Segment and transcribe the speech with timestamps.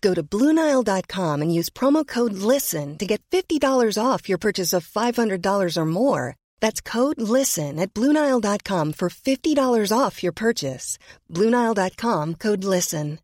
[0.00, 4.88] Go to BlueNile.com and use promo code LISTEN to get $50 off your purchase of
[4.88, 6.36] $500 or more.
[6.60, 10.96] That's code LISTEN at BlueNile.com for $50 off your purchase.
[11.30, 13.18] BlueNile.com code LISTEN.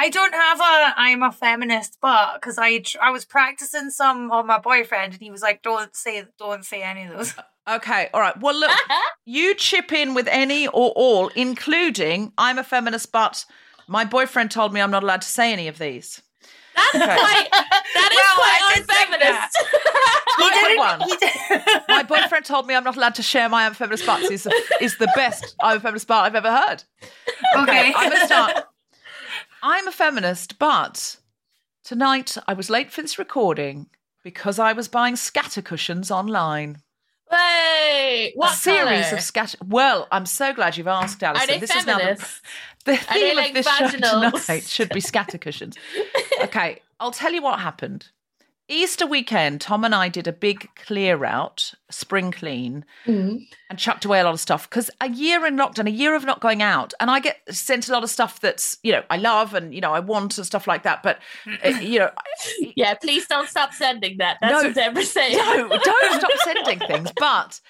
[0.00, 4.46] I don't have a I'm a feminist, but because I I was practicing some on
[4.46, 7.34] my boyfriend, and he was like, "Don't say don't say any of those."
[7.68, 8.40] Okay, all right.
[8.40, 8.70] Well, look,
[9.26, 13.44] you chip in with any or all, including I'm a feminist, but
[13.88, 16.22] my boyfriend told me I'm not allowed to say any of these.
[16.76, 17.04] That's Okay.
[17.06, 17.48] quite.
[17.50, 19.56] That is Well, quite did think unfeminist.
[20.38, 21.00] My didn't- one.
[21.00, 24.30] he did- My boyfriend told me I'm not allowed to share my I'm feminist butts
[24.30, 24.46] is,
[24.80, 26.84] is the best I'm a feminist butt I've ever heard.
[27.56, 28.52] okay, I'm going to start.
[29.62, 31.16] I'm a feminist, but
[31.82, 33.86] tonight I was late for this recording
[34.22, 36.78] because I was buying scatter cushions online.
[37.30, 39.58] Wait, what a series of scatter.
[39.66, 41.60] Well, I'm so glad you've asked, Alison.
[41.60, 42.40] this is now the, feminist?
[42.84, 44.22] the theme like of this vaginals?
[44.22, 44.62] show tonight.
[44.64, 45.76] Should be scatter cushions.
[46.42, 48.08] okay, I'll tell you what happened.
[48.68, 53.46] Easter weekend, Tom and I did a big clear out, spring clean, Mm.
[53.70, 56.24] and chucked away a lot of stuff because a year in lockdown, a year of
[56.24, 59.16] not going out, and I get sent a lot of stuff that's you know I
[59.16, 61.02] love and you know I want and stuff like that.
[61.02, 61.18] But
[61.64, 62.10] uh, you know,
[62.76, 64.36] Yeah, please don't stop sending that.
[64.42, 64.90] That's No.
[64.92, 65.36] what saying.
[65.38, 67.10] no, don't stop sending things.
[67.18, 67.60] But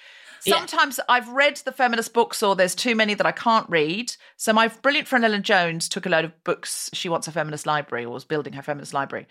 [0.45, 0.55] Yeah.
[0.57, 4.13] sometimes I've read the feminist books, or there's too many that I can't read.
[4.37, 6.89] So my brilliant friend Ellen Jones took a load of books.
[6.93, 9.27] She wants a feminist library, or was building her feminist library,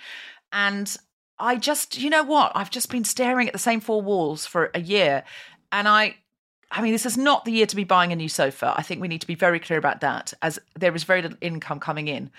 [0.53, 0.97] and
[1.41, 2.53] I just, you know what?
[2.55, 5.25] I've just been staring at the same four walls for a year,
[5.73, 6.17] and I.
[6.71, 8.75] I mean, this is not the year to be buying a new sofa.
[8.77, 11.39] I think we need to be very clear about that, as there is very little
[11.41, 12.31] income coming in.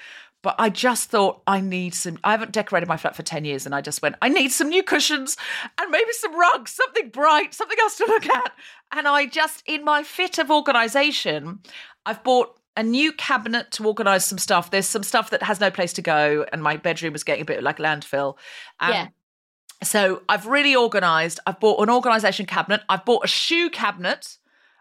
[0.44, 2.20] But I just thought I need some.
[2.24, 4.70] I haven't decorated my flat for 10 years, and I just went, I need some
[4.70, 5.36] new cushions
[5.80, 8.54] and maybe some rugs, something bright, something else to look at.
[8.92, 11.62] And I just, in my fit of organization,
[12.06, 14.72] I've bought a new cabinet to organize some stuff.
[14.72, 17.46] There's some stuff that has no place to go, and my bedroom was getting a
[17.46, 18.38] bit like landfill.
[18.80, 19.08] And Yeah.
[19.84, 21.42] So I've really organized.
[21.46, 22.82] I've bought an organization cabinet.
[22.88, 24.38] I've bought a shoe cabinet.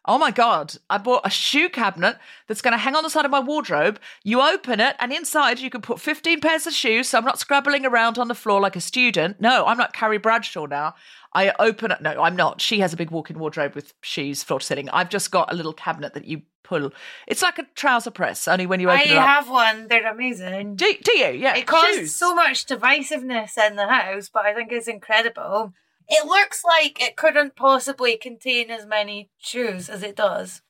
[0.09, 0.75] Oh my God.
[0.89, 2.17] I bought a shoe cabinet
[2.47, 4.01] that's going to hang on the side of my wardrobe.
[4.25, 7.11] You open it, and inside you can put 15 pairs of shoes.
[7.11, 9.39] So I'm not scrabbling around on the floor like a student.
[9.39, 10.95] No, I'm not Carrie Bradshaw now.
[11.35, 12.01] I open it.
[12.01, 12.63] No, I'm not.
[12.63, 14.89] She has a big walk in wardrobe with shoes floor to ceiling.
[14.89, 16.91] I've just got a little cabinet that you pull.
[17.27, 19.27] It's like a trouser press, only when you I open it up.
[19.27, 19.89] have one.
[19.89, 20.77] They're amazing.
[20.77, 21.33] do, do you?
[21.33, 21.55] Yeah.
[21.55, 22.17] It shoes.
[22.17, 25.75] so much divisiveness in the house, but I think it's incredible.
[26.09, 30.63] It looks like it couldn't possibly contain as many shoes as it does.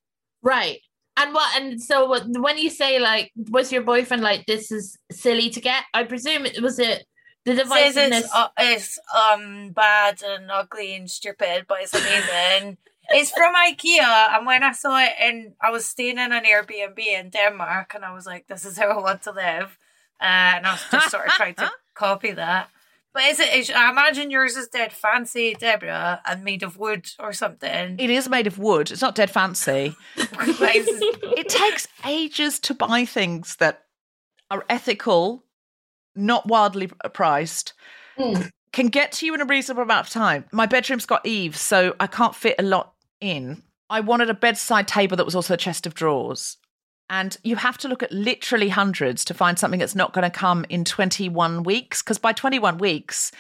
[0.43, 0.81] Right.
[1.17, 1.61] And what?
[1.61, 5.61] And so what, when you say like, was your boyfriend like, this is silly to
[5.61, 5.85] get?
[5.93, 7.07] I presume it was it
[7.45, 8.21] the divisiveness.
[8.21, 12.79] it's, uh, it's um bad and ugly and stupid, but it's amazing.
[13.11, 16.99] it's from IKEA, and when I saw it in, I was staying in an Airbnb
[16.99, 19.79] in Denmark, and I was like, "This is how I want to live,"
[20.21, 22.71] uh, and I was just sort of trying to copy that.
[23.19, 23.53] But is it?
[23.53, 27.97] Is, I imagine yours is dead fancy, Deborah, and made of wood or something.
[27.99, 28.93] It is made of wood.
[28.93, 29.97] It's not dead fancy.
[30.17, 33.83] It takes ages to buy things that
[34.53, 35.43] are ethical,
[36.15, 37.73] not wildly priced,
[38.17, 38.51] Mm.
[38.73, 40.45] can get to you in a reasonable amount of time.
[40.53, 43.65] My bedroom's got eaves, so I can't fit a lot in.
[43.91, 46.57] I wanted a bedside table that was also a chest of drawers.
[47.11, 50.31] And you have to look at literally hundreds to find something that's not going to
[50.31, 52.03] come in 21 weeks.
[52.03, 53.33] Because by 21 weeks,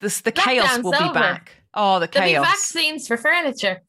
[0.00, 1.14] this, the chaos will be over.
[1.14, 1.52] back.
[1.74, 2.24] Oh, the chaos!
[2.30, 3.82] There'll be vaccines for furniture.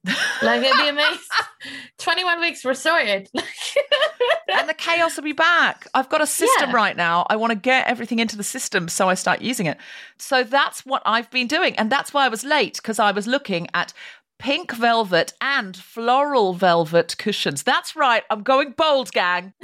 [0.43, 1.17] Like it'd be amazing.
[1.97, 3.29] Twenty-one weeks we're sorted.
[4.53, 5.87] and the chaos will be back.
[5.93, 6.75] I've got a system Yeah.
[6.75, 7.25] right now.
[7.29, 9.77] I want to get everything into the system so I start using it.
[10.17, 11.73] So that's what I've been doing.
[11.77, 13.93] And that's why I was late because I was looking at
[14.39, 17.61] pink velvet and floral velvet cushions.
[17.63, 18.23] That's right.
[18.31, 19.53] I'm going bold, gang.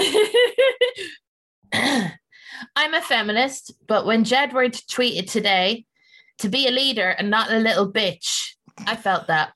[1.74, 5.86] I'm a feminist, but when Jedward tweeted today
[6.39, 8.51] to be a leader and not a little bitch,
[8.86, 9.51] I felt that.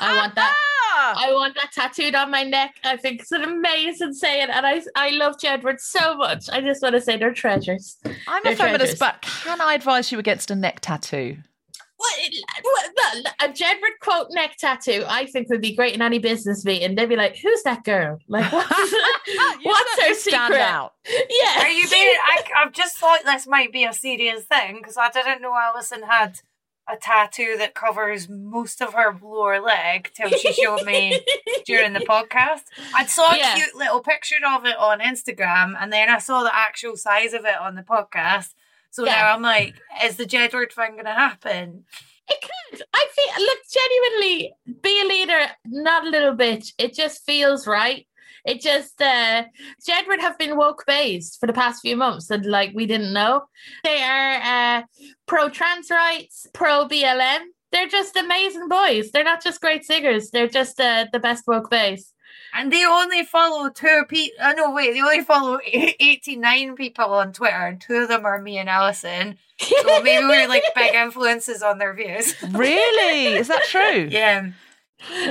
[0.00, 0.54] I want that.
[0.56, 1.14] Ah!
[1.26, 2.74] I want that tattooed on my neck.
[2.84, 6.48] I think it's an amazing saying, and I I love Jedward so much.
[6.50, 7.96] I just want to say they're treasures.
[8.28, 8.98] I'm They're a feminist, treasures.
[8.98, 11.38] but can I advise you against a neck tattoo?
[12.62, 15.04] What, what a Jedward quote neck tattoo?
[15.08, 16.94] I think would be great in any business meeting.
[16.94, 18.18] They'd be like, "Who's that girl?
[18.28, 18.98] Like, what's, You
[19.62, 20.94] what's her stand secret?" out.
[21.06, 22.14] Yeah, Are you being?
[22.26, 26.02] I, I've just thought this might be a serious thing because I didn't know Alison
[26.02, 26.40] had
[26.88, 31.20] a tattoo that covers most of her lower leg till she showed me
[31.64, 32.62] during the podcast.
[32.94, 33.54] I saw a Yeah.
[33.54, 37.44] cute little picture of it on Instagram, and then I saw the actual size of
[37.44, 38.54] it on the podcast.
[38.92, 39.12] So Yeah.
[39.16, 39.74] now I'm like,
[40.04, 41.84] is the Jedward thing going to happen?
[42.28, 42.82] It could.
[42.94, 46.72] I feel look genuinely be a leader, not a little bitch.
[46.78, 48.06] It just feels right.
[48.44, 49.44] It just uh
[49.88, 53.42] Jedward have been woke based for the past few months and like we didn't know.
[53.84, 54.34] They are
[54.80, 54.82] uh
[55.26, 57.40] pro trans rights, pro BLM.
[57.72, 59.10] They're just amazing boys.
[59.10, 60.30] They're not just great singers.
[60.30, 62.11] They're just uh, the best woke base.
[62.54, 64.36] And they only follow two people.
[64.42, 68.40] Oh, no, wait, they only follow 89 people on Twitter, and two of them are
[68.40, 69.38] me and Alison.
[69.58, 72.34] So maybe we're like big influences on their views.
[72.52, 73.34] Really?
[73.34, 74.08] Is that true?
[74.10, 74.50] Yeah.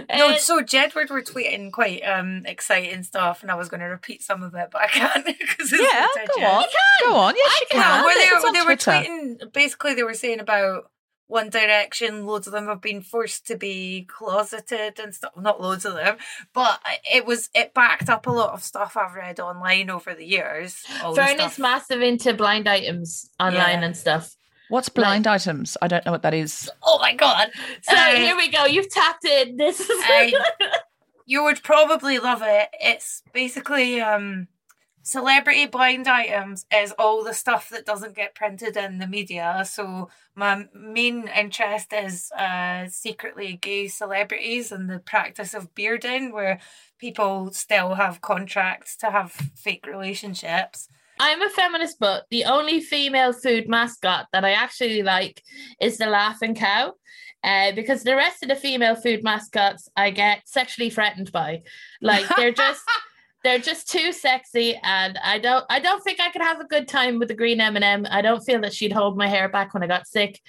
[0.10, 3.86] No, Uh, so Jedward were tweeting quite um exciting stuff, and I was going to
[3.86, 6.66] repeat some of it, but I can't because it's Yeah, go on.
[7.06, 7.36] Go on.
[7.38, 7.82] Yes, you can.
[7.82, 8.04] can.
[8.04, 9.54] Well, they, It's were, on they were tweeting.
[9.54, 10.92] Basically, they were saying about
[11.32, 12.26] One Direction.
[12.26, 15.32] Loads of them have been forced to be closeted and stuff.
[15.38, 16.18] Not loads of them,
[16.54, 16.80] but
[17.12, 20.84] it was it backed up a lot of stuff I've read online over the years.
[21.04, 23.86] all the Fern is massive into blind items online Yeah.
[23.86, 24.36] and stuff.
[24.70, 25.76] What's blind items?
[25.82, 26.70] I don't know what that is.
[26.84, 27.50] Oh my god!
[27.82, 28.66] So Uh, here we go.
[28.66, 29.58] You've tapped in.
[29.58, 30.34] This is I-
[31.26, 32.70] you would probably love it.
[32.80, 34.48] It's basically um
[35.04, 39.64] celebrity blind items is all the stuff that doesn't get printed in the media.
[39.68, 46.60] So my main interest is uh secretly gay celebrities and the practice of bearding where
[46.98, 50.88] people still have contracts to have fake relationships.
[51.20, 55.44] I'm a feminist, but the only female food mascot that I actually like
[55.80, 56.94] is the laughing cow.
[57.44, 61.64] Uh, because the rest of the female food mascots I get sexually threatened by.
[62.00, 62.84] Like they're just
[63.44, 66.88] they're just too sexy and I don't I don't think I could have a good
[66.88, 68.06] time with the green M&M.
[68.10, 70.40] I don't feel that she'd hold my hair back when I got sick.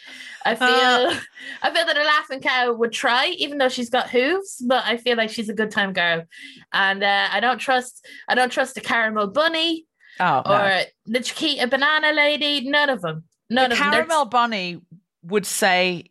[0.45, 1.17] I feel Uh.
[1.63, 4.97] I feel that a laughing cow would try even though she's got hooves, but I
[4.99, 6.25] feel like she's a good time girl.
[6.73, 9.87] And uh, I don't trust I don't trust the caramel bunny
[10.21, 10.83] Oh, or no.
[11.07, 12.69] the Chiquita banana lady.
[12.69, 13.25] None of them.
[13.49, 13.93] None the of them.
[13.93, 14.81] Caramel bunny
[15.23, 16.05] would say,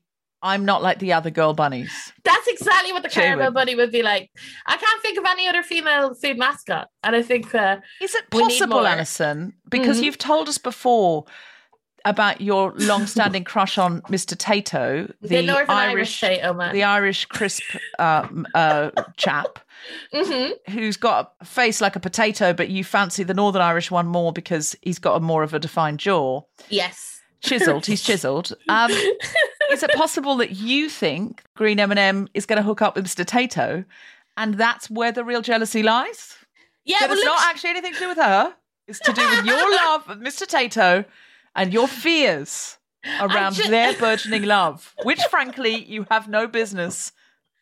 [0.43, 1.91] "I'm not like the other girl bunnies."
[2.23, 3.53] That's exactly what the She caramel would.
[3.53, 4.29] bunny would be like.
[4.65, 8.29] I can't think of any other female food mascot, and I think uh, Is it
[8.29, 8.85] possible.
[8.85, 9.53] Alison?
[9.69, 10.03] Because Mhm.
[10.03, 11.25] you've told us before
[12.03, 14.35] about your long-standing crush on Mr.
[14.35, 16.73] Tayto, the, the, Northern Irish, Irish, potato man.
[16.73, 17.61] the Irish crisp
[17.99, 19.59] uh, uh, chap
[20.13, 24.07] hmm who's got a face like a potato, but you fancy the Northern Irish one
[24.07, 26.41] more because he's got a more of a defined jaw.
[26.69, 27.20] Yes.
[27.41, 28.53] Chiseled, he's chiseled.
[28.69, 28.91] Um,
[29.71, 33.25] is it possible that you think Green M&M is going to hook up with Mr.
[33.25, 33.83] Tayto,
[34.37, 36.35] and that's where the real jealousy lies?
[36.85, 38.55] Yeah, well, it's not actually anything to do with her.
[38.87, 40.45] It's to do with your love of Mr.
[40.47, 41.05] Tayto
[41.55, 42.77] and your fears
[43.19, 47.11] around ju- their burgeoning love, which frankly you have no business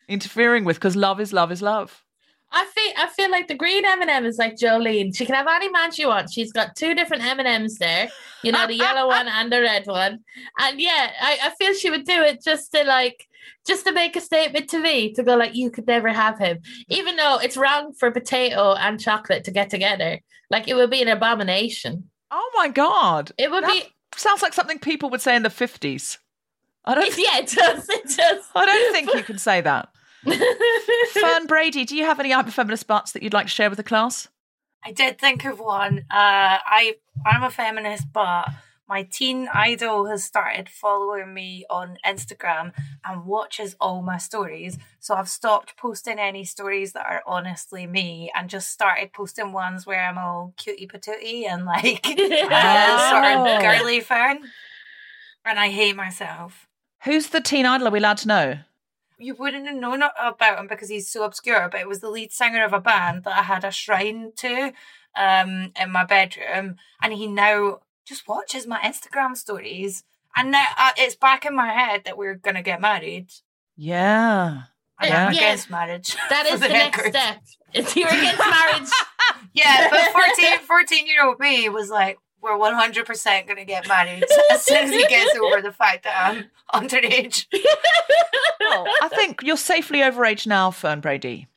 [0.08, 2.04] interfering with because love is love is love.
[2.52, 5.16] I feel I feel like the green M and m is like Jolene.
[5.16, 6.32] She can have any man she wants.
[6.32, 8.08] She's got two different M and M's there.
[8.42, 10.20] You know, the yellow one and the red one.
[10.58, 13.28] And yeah, I, I feel she would do it just to like
[13.66, 16.60] just to make a statement to me to go like you could never have him,
[16.88, 20.20] even though it's wrong for potato and chocolate to get together.
[20.50, 22.10] Like it would be an abomination.
[22.30, 23.30] Oh my god.
[23.38, 26.18] It would That be sounds like something people would say in the 50s.
[26.84, 27.88] I don't yeah, it does.
[27.88, 28.44] It does.
[28.56, 29.88] I don't think you can say that.
[31.12, 33.82] Fern Brady, do you have any hyperfeminist butts that you'd like to share with the
[33.82, 34.28] class?
[34.84, 36.00] I did think of one.
[36.10, 36.96] Uh, I
[37.26, 38.48] I'm a feminist, but
[38.88, 42.72] my teen idol has started following me on Instagram
[43.04, 44.78] and watches all my stories.
[44.98, 49.86] So I've stopped posting any stories that are honestly me and just started posting ones
[49.86, 53.56] where I'm all cutie patootie and like uh, sort Oh.
[53.56, 54.38] of girly fern.
[55.44, 56.66] And I hate myself.
[57.04, 57.88] Who's the teen idol?
[57.88, 58.58] Are we allowed to know?
[59.20, 62.32] You wouldn't have known about him because he's so obscure, but it was the lead
[62.32, 64.72] singer of a band that I had a shrine to
[65.16, 66.76] um, in my bedroom.
[67.02, 70.04] And he now just watches my Instagram stories.
[70.34, 73.28] And now uh, it's back in my head that we're going to get married.
[73.76, 74.62] Yeah.
[75.02, 75.26] Yeah.
[75.26, 75.38] I'm Yeah.
[75.38, 76.16] against marriage.
[76.30, 77.42] That is for is the, next step.
[77.72, 78.90] If you're against marriage,
[79.52, 84.24] Yeah, but 14, 14 year old me was like, we're 100% going to get married
[84.50, 86.16] as soon as he gets over the fact that
[86.72, 87.46] I'm underage.
[88.62, 91.48] Well, I think you're safely overage now, Fern Brady.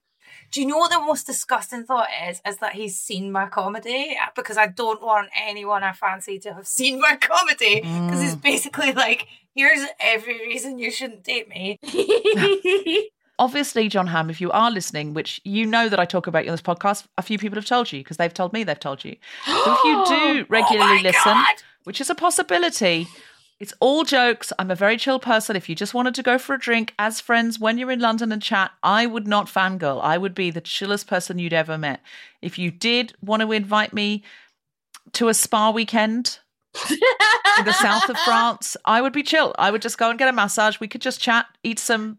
[0.51, 2.41] Do you know what the most disgusting thought is?
[2.47, 6.65] Is that he's seen my comedy because I don't want anyone I fancy to have
[6.65, 8.41] seen my comedy because it's mm.
[8.41, 11.79] basically like, here's every reason you shouldn't date me.
[13.39, 16.51] Obviously, John Hamm, if you are listening, which you know that I talk about you
[16.51, 19.03] on this podcast, a few people have told you because they've told me they've told
[19.03, 19.15] you.
[19.45, 21.55] So if you do oh regularly Oh listen, God.
[21.83, 23.07] which is a possibility,
[23.59, 24.53] it's all jokes.
[24.59, 25.55] I'm a very chill person.
[25.55, 28.31] If you just wanted to go for a drink as friends when you're in London
[28.31, 30.01] and chat, I would not fangirl.
[30.03, 32.01] I would be the chillest person you'd ever met.
[32.41, 34.23] If you did want to invite me
[35.13, 36.39] to a spa weekend
[36.89, 39.55] in the south of France, I would be chill.
[39.57, 40.79] I would just go and get a massage.
[40.79, 42.17] We could just chat, eat some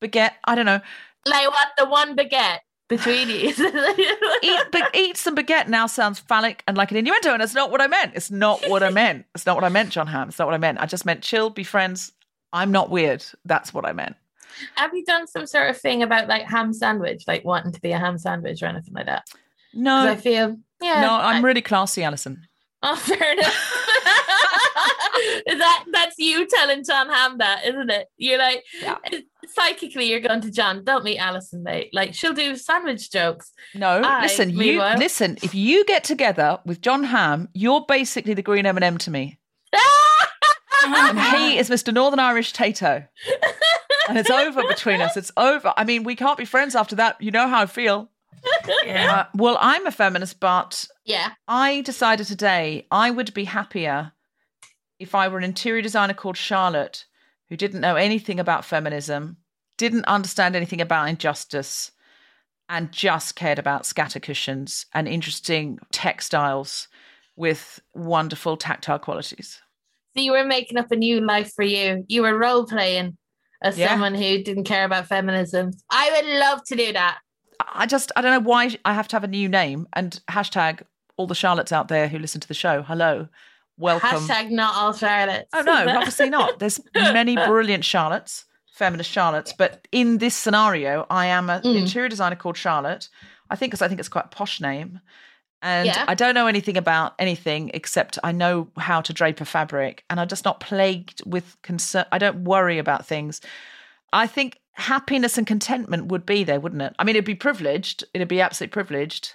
[0.00, 0.32] baguette.
[0.44, 0.80] I don't know.
[1.26, 3.52] like what the one baguette between you.
[4.42, 7.70] Eat, but eat some baguette now sounds phallic and like an innuendo, and it's not
[7.70, 8.12] what I meant.
[8.14, 9.26] It's not what I meant.
[9.34, 10.28] It's not what I meant, John Hamm.
[10.28, 10.80] It's not what I meant.
[10.80, 12.12] I just meant chill, be friends.
[12.52, 13.24] I'm not weird.
[13.44, 14.16] That's what I meant.
[14.74, 17.92] Have you done some sort of thing about like ham sandwich, like wanting to be
[17.92, 19.24] a ham sandwich or anything like that?
[19.72, 21.00] No, I feel yeah.
[21.00, 22.46] no, I'm I- really classy, Alison.
[22.82, 23.76] Oh, fair enough.
[25.46, 28.06] That that's you telling John Hamm that, isn't it?
[28.16, 28.96] You're like Yeah.
[29.54, 31.90] Psychically you're going to John, don't meet Alison, mate.
[31.92, 33.52] Like she'll do sandwich jokes.
[33.74, 35.38] No, I, listen, you listen.
[35.42, 39.38] If you get together with John Hamm, you're basically the green M&M to me,
[40.84, 41.92] and he is Mr.
[41.92, 43.06] Northern Irish Tayto.
[44.08, 45.16] And it's over between us.
[45.16, 45.72] It's over.
[45.76, 47.20] I mean, we can't be friends after that.
[47.20, 48.10] You know how I feel.
[48.84, 49.12] Yeah.
[49.12, 51.32] Uh, well, I'm a feminist, but yeah.
[51.46, 54.12] I decided today I would be happier
[54.98, 57.04] if I were an interior designer called Charlotte
[57.48, 59.36] who didn't know anything about feminism,
[59.80, 61.90] didn't understand anything about injustice,
[62.68, 66.86] and just cared about scatter cushions and interesting textiles
[67.34, 69.60] with wonderful tactile qualities.
[70.14, 72.04] So you were making up a new life for you.
[72.08, 73.16] You were role playing
[73.62, 73.88] as Yeah.
[73.88, 75.72] someone who didn't care about feminism.
[75.90, 77.18] I would love to do that.
[77.74, 80.82] I just, I don't know why I have to have a new name and hashtag
[81.16, 82.82] all the Charlottes out there who listen to the show.
[82.82, 83.28] Hello.
[83.78, 84.10] Welcome.
[84.10, 85.46] Hashtag not all Charlottes.
[85.54, 86.58] Oh no, obviously not.
[86.60, 88.44] There's many brilliant Charlottes,
[88.80, 91.76] feminist Charlottes, but in this scenario, I am an Mm.
[91.82, 93.08] interior designer called Charlotte.
[93.50, 95.00] I think because I think it's quite a posh name,
[95.62, 96.04] and Yeah.
[96.08, 100.18] I don't know anything about anything except I know how to drape a fabric, and
[100.18, 102.06] I'm just not plagued with concern.
[102.10, 103.40] I don't worry about things.
[104.12, 106.94] I think happiness and contentment would be there, wouldn't it?
[106.98, 108.02] I mean, it'd be privileged.
[108.14, 109.34] It'd be absolutely privileged.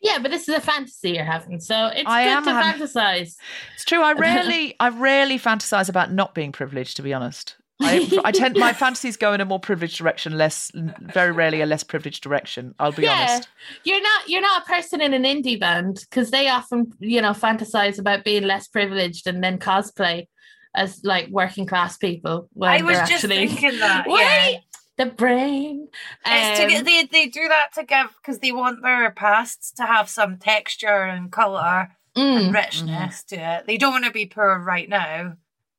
[0.00, 3.36] Yeah, but this is a fantasy you're having, so it's I good to having- fantasize.
[3.74, 4.02] It's true.
[4.02, 6.96] I rarely, I rarely fantasize about not being privileged.
[6.96, 10.70] To be honest, I, I tend my fantasies go in a more privileged direction, less,
[10.74, 12.74] very rarely a less privileged direction.
[12.78, 13.48] I'll be yeah, honest.
[13.84, 17.32] you're not you're not a person in an indie band because they often you know
[17.32, 20.26] fantasize about being less privileged and then cosplay
[20.74, 22.48] as like working class people.
[22.52, 24.04] When I was just actually, thinking that.
[24.08, 24.20] Wait,
[24.52, 24.58] Yeah.
[24.96, 25.88] the brain.
[26.26, 29.72] It's to Um, get, they, they do that to give because they want their pasts
[29.72, 32.46] to have some texture and colour mm.
[32.46, 33.66] and richness to it.
[33.66, 35.34] They don't want to be poor right now.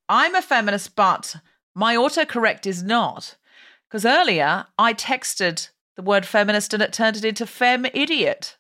[0.08, 1.36] I'm a feminist, but
[1.76, 3.36] my autocorrect is not.
[3.88, 8.58] Because earlier I texted the word feminist and it turned it into fem idiot.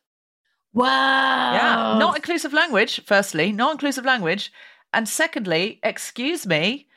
[0.74, 1.54] Wow.
[1.54, 3.02] Yeah, not inclusive language.
[3.06, 4.52] Firstly, not inclusive language,
[4.96, 6.88] And secondly, excuse me,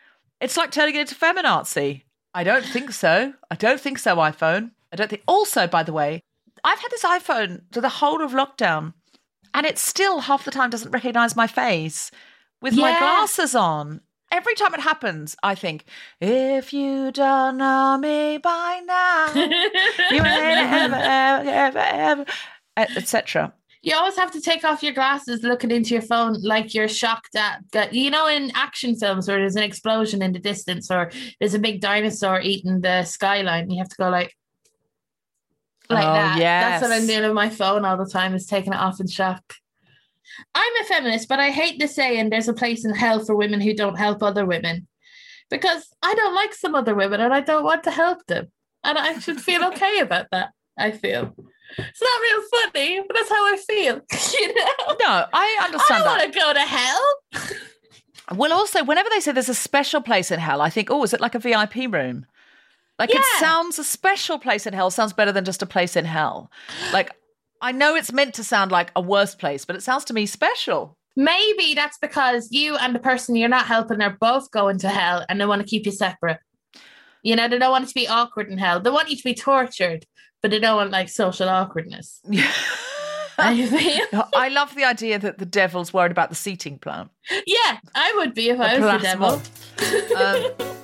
[0.41, 2.03] it's like turning it into feminazi.
[2.33, 3.35] I don't think so.
[3.51, 4.71] I don't think so, iPhone.
[4.93, 5.23] I don't think.
[5.27, 6.23] Also, by the way,
[6.63, 8.95] I've had this iPhone to the whole of lockdown,
[9.53, 12.13] and it still half the time doesn't recognize my face
[12.63, 14.01] with my glasses on.
[14.31, 15.85] Every time it happens, I think,
[16.21, 22.25] if you don't know me by now, you ain't ever, ever, ever, ever,
[22.77, 23.55] etc.
[23.81, 27.37] You always have to take off your glasses looking into your phone like you're shocked
[27.37, 27.95] at that.
[27.95, 31.59] You know, in action films where there's an explosion in the distance or there's a
[31.59, 34.35] big dinosaur eating the skyline, you have to go like,
[35.89, 36.39] like Oh, that.
[36.81, 36.93] That's what.
[36.93, 39.55] I'm doing with my phone all the time, is taking it off in shock.
[40.55, 43.61] I'm a feminist, but I hate the saying there's a place in hell for women
[43.61, 44.87] who don't help other women
[45.51, 48.51] because I don't like some other women and I don't want to help them.
[48.85, 50.51] And I should feel okay about that.
[50.79, 51.35] I feel.
[51.77, 52.43] It's not real
[52.73, 54.01] funny, but that's how I feel.
[54.41, 54.97] You know?
[55.01, 56.21] No, I I understand don't that.
[56.21, 57.59] want to go to hell.
[58.37, 61.13] Well, also, whenever they say there's a special place in hell, I think, oh, is
[61.15, 62.27] it like a VIP room?
[62.99, 66.05] Like it sounds a special place in hell sounds better than just a place in
[66.05, 66.51] hell.
[66.93, 67.15] Like
[67.61, 70.27] I know it's meant to sound like a worse place, but it sounds to me
[70.27, 70.97] special.
[71.17, 75.25] Maybe that's because you and the person you're not helping are both going to hell
[75.29, 76.39] and they want to keep you separate.
[77.23, 78.81] You know, they don't want it to be awkward in hell.
[78.81, 80.07] They want you to be tortured,
[80.41, 82.21] but they don't want like social awkwardness.
[83.41, 84.29] I feel.
[84.35, 87.09] I love the idea that the devil's worried about the seating plan.
[87.47, 89.43] Yeah, I would be if I The was the devil.
[90.17, 90.77] Um,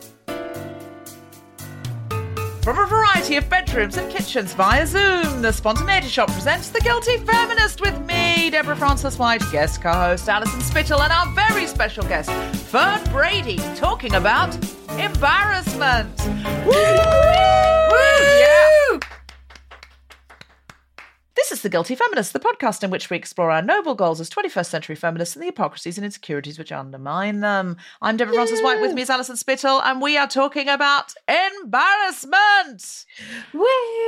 [2.64, 7.18] From a variety of bedrooms and kitchens via Zoom, the Spontaneity Shop presents The Guilty
[7.18, 12.30] Feminist with me, Deborah Frances-White, guest co host Alison Spittle, and our very special guest,
[12.70, 14.54] Fern Brady, talking about
[14.98, 16.18] embarrassment.
[16.64, 16.72] Woo!
[16.72, 18.64] Yeah.
[21.36, 24.30] This is The Guilty Feminist, the podcast in which we explore our noble goals as
[24.30, 27.76] 21st century feminists and the hypocrisies and insecurities which undermine them.
[28.00, 33.04] I'm Deborah Frances-White, with me is Alison Spittle, and we are talking about embarrassment.
[33.52, 33.66] Woo!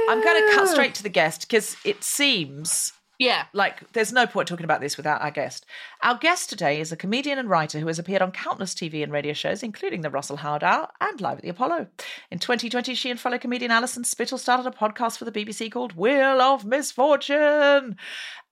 [0.09, 3.44] I'm going to cut straight to the guest because it seems Yeah.
[3.52, 5.64] like there's no point talking about this without our guest.
[6.02, 9.11] Our guest today is a comedian and writer who has appeared on countless TV and
[9.12, 11.87] radio shows, including the Russell Howard Hour and Live at the Apollo.
[12.31, 15.96] In 2020, she and fellow comedian Alison Spittle started a podcast for the BBC called
[15.96, 17.96] Wheel of Misfortune.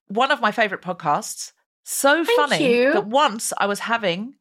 [0.09, 1.53] One of my favourite podcasts.
[1.83, 2.93] So Thank funny you.
[2.93, 4.35] that once I was having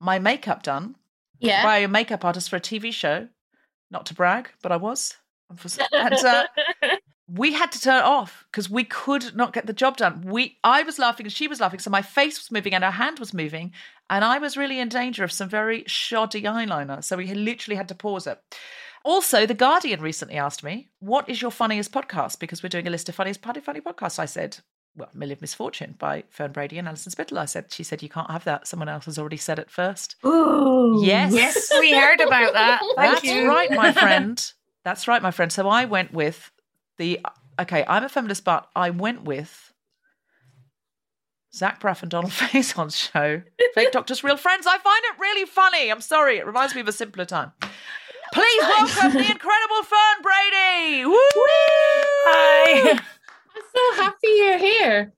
[0.00, 0.96] my makeup done
[1.38, 1.62] Yeah.
[1.62, 3.28] by a makeup artist for a TV show.
[3.90, 5.16] Not to brag, but I was.
[5.92, 6.44] And uh,
[7.32, 10.22] we had to turn it off because we could not get the job done.
[10.26, 12.90] We, I was laughing and she was laughing, so my face was moving and her
[12.90, 13.72] hand was moving,
[14.08, 17.04] and I was really in danger of some very shoddy eyeliner.
[17.04, 18.40] So we literally had to pause it.
[19.04, 22.90] Also, The Guardian recently asked me, "What is your funniest podcast?" Because we're doing a
[22.90, 24.18] list of funniest, funny, funny podcasts.
[24.18, 24.58] I said,
[24.94, 27.38] "Well, Wheel of Misfortune" by Fern Brady and Alison Spittle.
[27.38, 28.66] I said, she said, "You can't have that.
[28.66, 30.16] Someone else has already said it first.
[30.26, 31.00] Ooh.
[31.02, 32.80] Yes, Yes, we heard about that.
[32.96, 33.48] Thank that's you.
[33.48, 34.52] right, my friend.
[34.84, 35.50] That's right, my friend.
[35.50, 36.50] So I went with
[37.00, 37.18] the
[37.58, 37.84] okay.
[37.88, 39.72] I'm a feminist, but I went with
[41.52, 43.42] Zach Braff and Donald Faison's show,
[43.74, 44.66] Fake Doctors, Real Friends.
[44.68, 45.90] I find it really funny.
[45.90, 47.52] I'm sorry, it reminds me of a simpler time.
[48.32, 51.04] Please welcome the incredible Fern Brady.
[51.06, 51.16] Woo!
[51.16, 52.90] Hi.
[52.92, 55.12] I'm so happy you're here.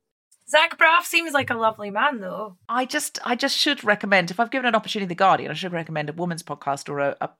[0.53, 2.59] Zach Braff seems like a lovely man, though.
[2.69, 4.31] I just, I just should recommend.
[4.31, 7.17] If I've given an opportunity, The Guardian, I should recommend a woman's podcast or a,
[7.23, 7.31] a,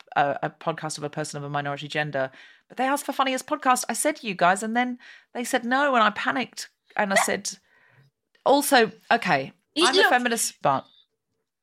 [0.45, 2.31] a, podcast of a person of a minority gender.
[2.69, 3.85] But they asked for funniest podcast.
[3.87, 4.99] I said to you guys, and then
[5.35, 6.71] they said no, and I panicked.
[6.97, 7.51] And I said,
[8.47, 10.87] also, okay, I'm a feminist, but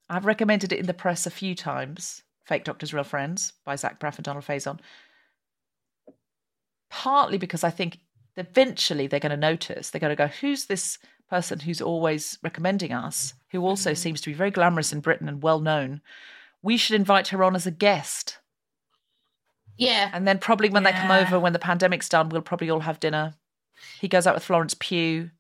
[0.08, 2.22] I've recommended it in the press a few times.
[2.46, 4.80] Fake Doctors, Real Friends by Zach Braff and Donald Faison.
[6.92, 7.98] Partly because I think
[8.38, 9.90] eventually they're going to notice.
[9.90, 13.98] They're going to go, who's this person who's always recommending us, who also mm-hmm.
[13.98, 16.02] seems to be very glamorous in Britain and well known?
[16.62, 18.40] We should invite her on as a guest.
[19.78, 20.10] Yeah.
[20.12, 23.00] And then probably when they come over, when the pandemic's done, we'll probably all have
[23.00, 23.36] dinner.
[24.02, 25.32] He goes out with Florence Pugh.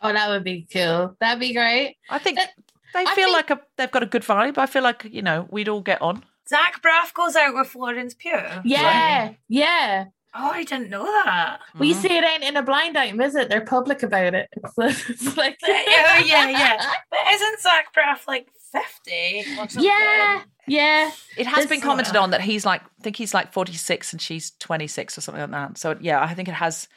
[0.00, 1.14] Oh, that would be cool.
[1.20, 1.96] That'd be great.
[2.08, 2.52] I think That-
[2.94, 4.58] they I feel think- like a, they've got a good vibe.
[4.58, 6.24] I feel like, you know, we'd all get on.
[6.48, 8.32] Zach Braff goes out with Florence Pugh.
[8.64, 9.34] Yeah.
[9.48, 10.06] Yeah.
[10.34, 11.60] Oh, I didn't know that.
[11.78, 12.00] Well, you Mhm.
[12.02, 13.48] see, it ain't in a blind item, is it?
[13.50, 14.48] They're public about it.
[14.56, 16.90] It's, it's like, yeah, yeah, yeah.
[17.10, 19.82] But isn't Zach Braff like 50 or something?
[19.84, 21.10] yeah, yeah.
[21.36, 24.22] It has This- been commented on that he's like, I think he's like 46 and
[24.22, 25.76] she's 26 or something like that.
[25.78, 26.88] So yeah, I think it has,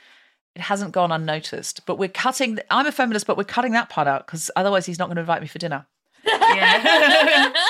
[0.55, 1.85] it hasn't gone unnoticed.
[1.85, 4.97] But we're cutting, I'm a feminist, but we're cutting that part out because otherwise he's
[4.99, 5.85] not going to invite me for dinner.
[6.25, 7.51] Yeah.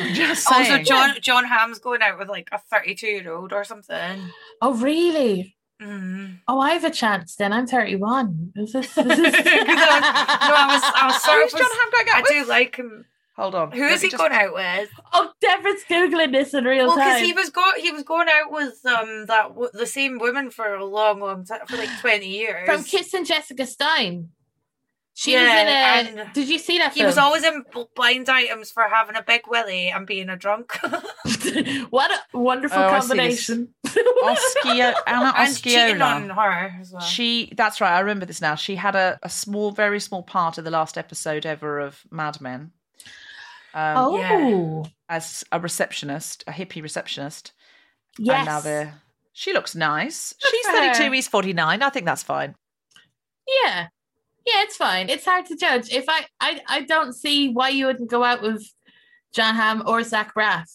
[0.00, 0.70] I'm just saying.
[0.72, 4.20] also, John John Hamm's going out with like a 32 year old or something.
[4.60, 5.56] oh, really?
[5.80, 6.38] Mm.
[6.46, 7.52] Oh, I have a chance then.
[7.52, 8.52] I'm 31.
[8.56, 9.34] Is this, is no, this...
[9.46, 11.52] I was, I was sort Who's.
[11.52, 12.28] John Hamm going out I with?
[12.30, 13.04] do like him.
[13.36, 13.72] Hold on.
[13.72, 14.90] Who Let is he just- going out with?
[15.12, 16.96] Oh, Deborah's googling this in real time.
[16.98, 20.18] Well, because he was go he was going out with um that w- the same
[20.18, 22.66] woman for a long, long time for like twenty years.
[22.66, 24.28] from Kissing Jessica Stein.
[25.14, 26.32] She Yeah, was in a.
[26.32, 26.94] Did you see that?
[26.94, 30.72] He was always in blind items for having a big willy and being a drunk.
[31.90, 33.46] what a wonderful Oh, I see this.
[33.46, 33.74] combination.
[34.24, 37.02] Osceola, Anna and cheating on her as well.
[37.02, 37.92] She, that's right.
[37.94, 38.54] I remember this now.
[38.54, 42.40] She had a, a small, very small part of the last episode ever of Mad
[42.40, 42.70] Men.
[43.74, 44.90] Um, oh, yeah.
[45.08, 47.52] as a receptionist, a hippie receptionist.
[48.18, 48.36] yes.
[48.38, 48.94] And now they're.
[49.34, 50.34] She looks nice.
[50.42, 51.82] Good She's 32, he's 49.
[51.82, 52.54] I think that's fine.
[53.64, 53.88] Yeah.
[54.46, 55.08] Yeah, it's fine.
[55.08, 55.92] It's hard to judge.
[55.92, 58.62] If I, I, I don't see why you wouldn't go out with
[59.32, 60.68] John Hamm or Zach Braff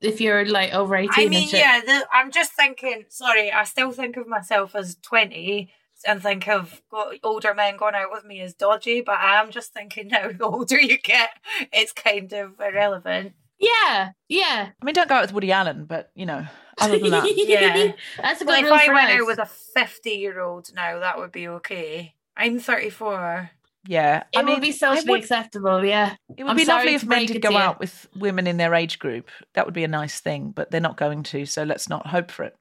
[0.00, 1.10] if you're like over 18.
[1.12, 3.04] I mean, yeah, the, I'm just thinking.
[3.08, 5.70] Sorry, I still think of myself as twenty
[6.06, 6.82] and think of
[7.24, 9.00] older men going out with me as dodgy.
[9.00, 11.30] But I'm just thinking now, the older you get,
[11.72, 13.32] it's kind of irrelevant.
[13.58, 14.10] Yeah.
[14.28, 14.68] Yeah.
[14.80, 16.46] I mean, don't go out with Woody Allen, but, you know,
[16.78, 17.24] other than that.
[17.36, 17.92] Yeah.
[18.20, 21.32] That's a But good if I for went out with a fifty-year-old now, that would
[21.32, 22.14] be okay.
[22.36, 23.50] I'm thirty-four.
[23.88, 24.24] Yeah.
[24.32, 25.84] it I mean, would be socially would- acceptable.
[25.84, 26.16] Yeah.
[26.36, 27.58] It would I'm be lovely if men break did go you.
[27.58, 29.30] out with women in their age group.
[29.54, 31.46] That would be a nice thing, but they're not going to.
[31.46, 32.56] So let's not hope for it.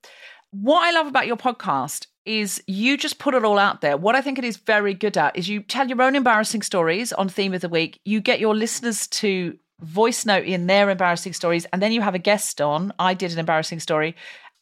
[0.52, 3.98] What I love about your podcast is you just put it all out there.
[3.98, 7.12] What I think it is very good at is you tell your own embarrassing stories
[7.12, 8.00] on theme of the week.
[8.06, 12.16] You get your listeners to voice note in their embarrassing stories, and then you have
[12.16, 12.94] a guest on.
[12.98, 14.16] I did an embarrassing story.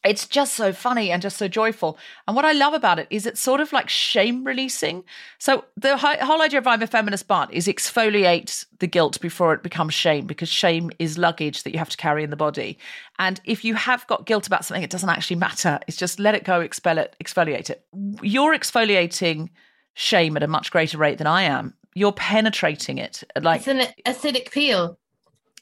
[0.03, 1.97] It's just so funny and just so joyful.
[2.27, 5.03] And what I love about it is it's sort of like shame releasing.
[5.37, 9.63] So the whole idea of I'm a feminist but is exfoliate the guilt before it
[9.63, 12.77] becomes shame because shame is luggage that you have to carry in the body.
[13.17, 15.79] And if you have got guilt about something, it doesn't actually matter.
[15.87, 17.85] It's just let it go, expel it, exfoliate it.
[18.21, 19.49] You're exfoliating
[19.93, 21.75] shame at a much greater rate than I am.
[21.95, 23.23] You're penetrating it.
[23.39, 24.97] Like It's an acidic peel.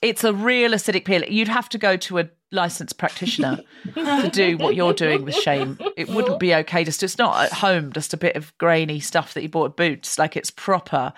[0.02, 1.24] It's a real acidic peel.
[1.24, 3.60] You'd have to go to a licensed practitioner
[3.94, 5.78] to do what you're doing with shame.
[5.96, 6.84] It wouldn't be okay.
[6.84, 7.94] Just it's not at home.
[7.94, 10.20] Just a bit of grainy stuff that you bought at Boots.
[10.20, 11.14] Like it's proper.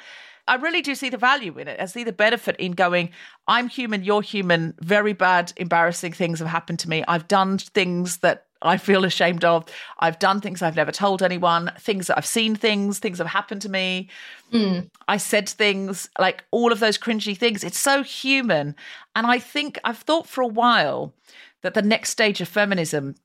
[0.48, 1.80] I really do see the value in it.
[1.80, 3.12] I see the benefit in going.
[3.48, 4.04] I'm human.
[4.04, 4.74] You're human.
[4.82, 7.04] Very bad, embarrassing things have happened to me.
[7.08, 9.65] I've done things that I feel ashamed of.
[9.99, 11.71] I've done things I've never told anyone.
[11.80, 12.56] Things that I've seen.
[12.56, 12.99] Things.
[12.99, 14.10] Things have happened to me.
[14.52, 14.80] Hmm.
[15.08, 17.63] I said things like all of those cringy things.
[17.63, 18.76] It's so human.
[19.15, 21.13] And I think I've thought for a while
[21.62, 23.15] that the next stage of feminism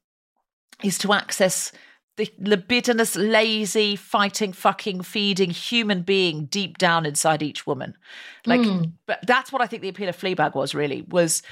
[0.82, 1.72] is to access
[2.16, 7.96] the libidinous, lazy, fighting, fucking, feeding human being deep down inside each woman.
[8.44, 8.82] Like, hmm.
[9.06, 11.42] but that's what I think the appeal of Fleabag was really was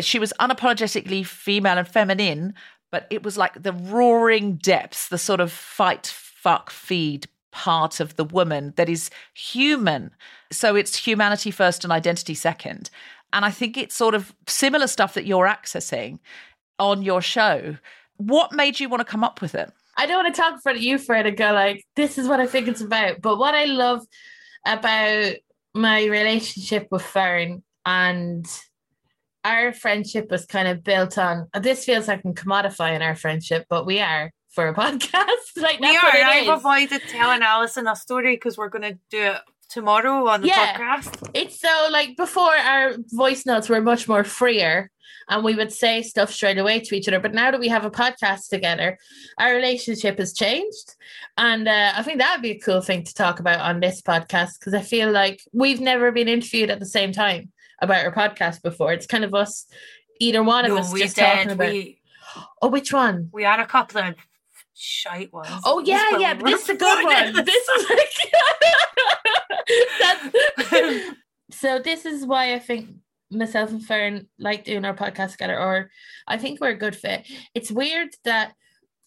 [0.00, 2.54] she was unapologetically female and feminine,
[2.94, 8.14] but it was like the roaring depths, the sort of fight, fuck, feed part of
[8.14, 10.12] the woman that is human.
[10.52, 12.90] So it's humanity first and identity second.
[13.32, 16.20] And I think it's sort of similar stuff that you're accessing
[16.78, 17.78] on your show.
[18.18, 19.72] What made you want to come up with it?
[19.96, 22.28] I don't want to talk in front of you, Fred, and go like, this is
[22.28, 23.20] what I think it's about.
[23.20, 24.06] But what I love
[24.64, 25.34] about
[25.74, 28.46] my relationship with Fern and
[29.44, 33.84] our friendship was kind of built on this feels like I'm commodifying our friendship, but
[33.86, 35.56] we are for a podcast.
[35.56, 36.00] like We are.
[36.04, 36.48] I've is.
[36.48, 39.36] avoided telling Alison a story because we're going to do it
[39.68, 40.78] tomorrow on the Yeah.
[40.98, 41.30] podcast.
[41.34, 44.90] It's so like before our voice notes were much more freer
[45.28, 47.18] and we would say stuff straight away to each other.
[47.18, 48.98] But now that we have a podcast together,
[49.38, 50.94] our relationship has changed.
[51.38, 54.00] And uh, I think that would be a cool thing to talk about on this
[54.02, 57.50] podcast because I feel like we've never been interviewed at the same time
[57.84, 58.92] about our podcast before.
[58.92, 59.66] It's kind of us,
[60.20, 61.70] either one of No, us we just talking about.
[61.70, 62.00] We
[62.60, 63.28] Oh, which one?
[63.32, 64.14] we had a couple of
[64.74, 65.48] shite ones.
[65.64, 67.44] Oh yeah, yeah, but this is a good one.
[67.44, 68.10] This is like
[71.52, 72.88] so this is why I think
[73.30, 75.90] myself and Fern like doing our podcast together, or
[76.26, 77.26] I think we're a good fit.
[77.54, 78.54] It's weird that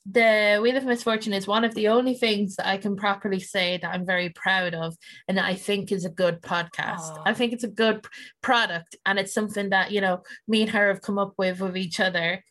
[0.10, 3.78] the Wheel of Misfortune is one of the only things that I can properly say
[3.82, 4.96] that I'm very proud of
[5.28, 7.00] and I think is a good podcast.
[7.17, 7.24] Aw.
[7.26, 8.06] I think it's a good
[8.41, 11.76] product and it's something that, you know, me and her have come up with with
[11.76, 12.43] each other.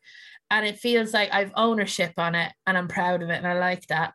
[0.51, 3.59] And it feels like I've ownership on it and I'm proud of it and I
[3.59, 4.13] like that.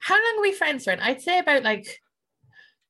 [0.00, 0.94] How long are we friends, for?
[1.00, 2.00] I'd say about like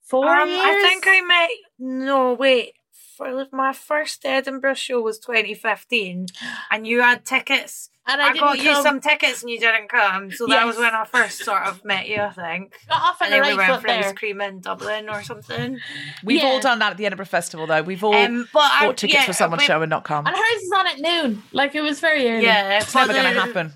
[0.02, 0.60] four Um, years.
[0.64, 1.50] I think I met.
[1.78, 2.74] No, wait.
[3.16, 6.26] For my first Edinburgh show was 2015,
[6.70, 7.90] and you had tickets.
[8.06, 10.30] And I, I, got didn't you come- some tickets, and you didn't come.
[10.32, 12.74] So that was when I first sort of met you, I think.
[12.88, 15.78] got off And then we right went foot for ice cream in Dublin or something.
[16.24, 16.48] We've Yeah.
[16.48, 17.82] all done that at the Edinburgh Festival, though.
[17.82, 20.26] We've all Um, but I, bought tickets yeah, for someone's show and not come.
[20.26, 21.42] And hers is on at noon.
[21.52, 22.44] Like it was very early.
[22.44, 23.72] Yeah, It's never going to happen.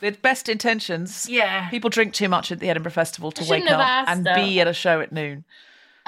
[0.00, 1.28] The best intentions.
[1.28, 1.68] Yeah.
[1.70, 4.34] People drink too much at the Edinburgh Festival to wake up asked, and though.
[4.34, 5.44] be at a show at noon.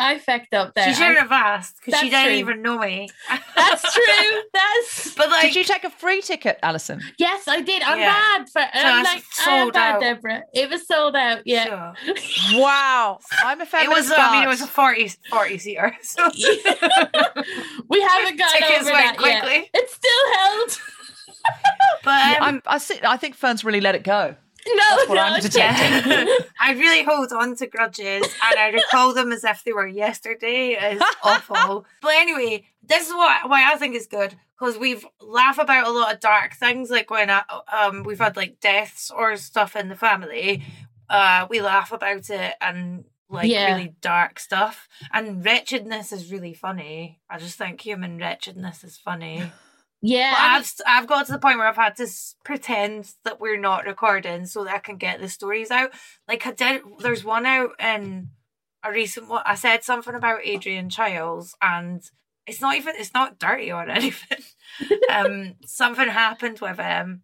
[0.01, 0.87] I fecked up there.
[0.89, 2.53] She shouldn't have asked because she That's didn't true.
[2.53, 3.09] even know me.
[3.57, 4.43] That's true.
[4.53, 7.01] That's But like, Did you take a free ticket, Alison?
[7.19, 7.83] yes, I did.
[7.83, 8.07] I'm Yeah.
[8.13, 8.59] bad for.
[8.61, 10.01] I'm Just like I am sold bad, out.
[10.01, 10.43] Deborah.
[10.55, 11.43] It was sold out.
[11.45, 11.93] Yeah.
[11.95, 12.15] sure.
[12.61, 13.19] Wow.
[13.45, 13.83] I'm a fan.
[13.83, 14.11] It feminist.
[14.11, 14.19] was.
[14.19, 15.97] I mean, it was a but- 40, 40 seater.
[16.03, 16.29] So.
[17.89, 19.43] we haven't got Tickets over went that yet.
[19.43, 19.71] quickly.
[19.75, 20.81] It's still held.
[22.05, 24.35] but um, I'm, I, see, I think Fern's really let it go.
[24.67, 26.29] No, That's what no, I'm it's- detecting.
[26.61, 30.77] I really hold on to grudges and I recall them as if they were yesterday.
[30.81, 31.87] It's awful.
[32.03, 35.91] But anyway, this is what why I think is good because we've laugh about a
[35.91, 37.43] lot of dark things like when uh,
[37.73, 40.63] um we've had like deaths or stuff in the family.
[41.09, 43.73] Uh, we laugh about it and like Yeah.
[43.73, 44.89] really dark stuff.
[45.13, 47.21] And wretchedness is really funny.
[47.31, 49.51] I just think human wretchedness is funny.
[50.03, 52.35] Yeah, But I mean- I've I've got to the point where I've had to s-
[52.45, 55.91] pretend that we're not recording so that I can get the stories out.
[56.27, 58.31] Like I did, there's one out in
[58.83, 59.43] a recent one.
[59.45, 62.03] I said something about Adrian Chiles, and
[62.47, 64.39] it's not even it's not dirty or anything.
[65.13, 67.23] um, something happened with him.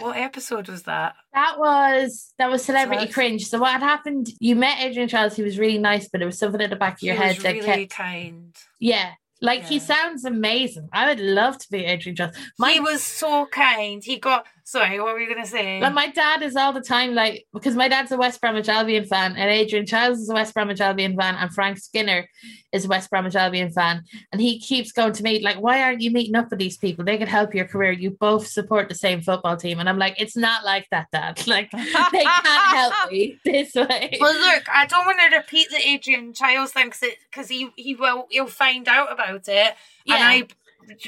[0.00, 1.14] What episode was that?
[1.34, 3.12] That was that was celebrity Sorry.
[3.12, 3.46] cringe.
[3.46, 4.28] So what had happened?
[4.40, 5.36] You met Adrian Chiles.
[5.36, 7.36] He was really nice, but there was something at the back of your he head
[7.36, 7.90] was that really kept.
[7.92, 8.56] kind.
[8.80, 10.88] Yeah, like he sounds amazing.
[10.92, 12.36] I would love to be Adrian Chiles.
[12.58, 14.02] My he was so kind.
[14.02, 15.00] He got sorry.
[15.00, 15.80] What were you gonna say?
[15.80, 19.04] Like my dad is all the time like because my dad's a West Bromwich Albion
[19.04, 22.28] fan and Adrian Chiles is a West Bromwich Albion fan and Frank Skinner
[22.72, 26.02] is a West Bromwich Albion fan and he keeps going to me like why aren't
[26.02, 28.94] you meeting up with these people they could help your career you both support the
[28.94, 32.94] same football team and I'm like it's not like that dad like they can't help
[33.10, 36.92] me this way Well, look, I don't want to repeat the Adrian Chiles thing
[37.30, 39.74] because he he will he'll find out about it.
[40.04, 40.14] Yeah.
[40.14, 40.48] And I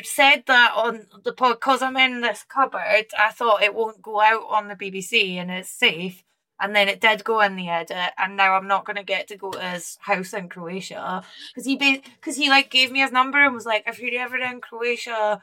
[0.02, 3.06] said that on the pod because I'm in this cupboard.
[3.18, 6.24] I thought it won't go out on the BBC and it's safe.
[6.62, 9.28] And then it did go in the edit, and now I'm not going to get
[9.28, 11.22] to go to his house in Croatia
[11.54, 14.36] because he because he like gave me his number and was like, if you're ever
[14.36, 15.42] in Croatia,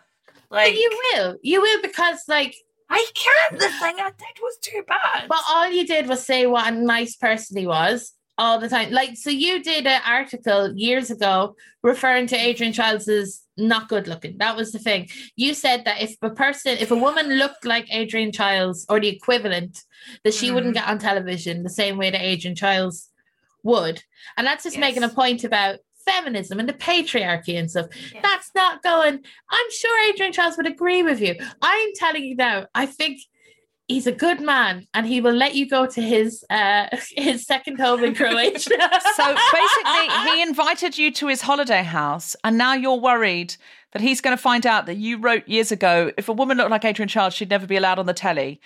[0.51, 2.55] like But you will you will because like
[2.89, 3.59] I can't.
[3.59, 5.27] The thing I did was too bad.
[5.27, 8.91] But all you did was say what a nice person he was all the time.
[8.91, 14.07] Like, so you did an article years ago referring to Adrian Chiles as not good
[14.07, 14.37] looking.
[14.37, 15.09] That was the thing.
[15.35, 19.07] You said that if a person, if a woman looked like Adrian Chiles or the
[19.07, 19.83] equivalent,
[20.23, 20.79] that she wouldn't Mm.
[20.79, 23.09] get on television the same way that Adrian Chiles
[23.63, 24.03] would.
[24.37, 27.87] And that's just making a point about feminism and the patriarchy and stuff.
[28.13, 28.21] Yes.
[28.23, 29.19] That's not going.
[29.49, 31.35] I'm sure Adrian Chiles would agree with you.
[31.61, 33.19] I'm telling you now, I think
[33.87, 37.79] he's a good man and he will let you go to his uh his second
[37.79, 38.69] home in Croatia.
[39.15, 43.55] So basically, he invited you to his holiday house, and now you're worried
[43.93, 46.69] that he's going to find out that you wrote years ago if a woman looked
[46.69, 48.61] like Adrian Chiles, she'd never be allowed on the telly.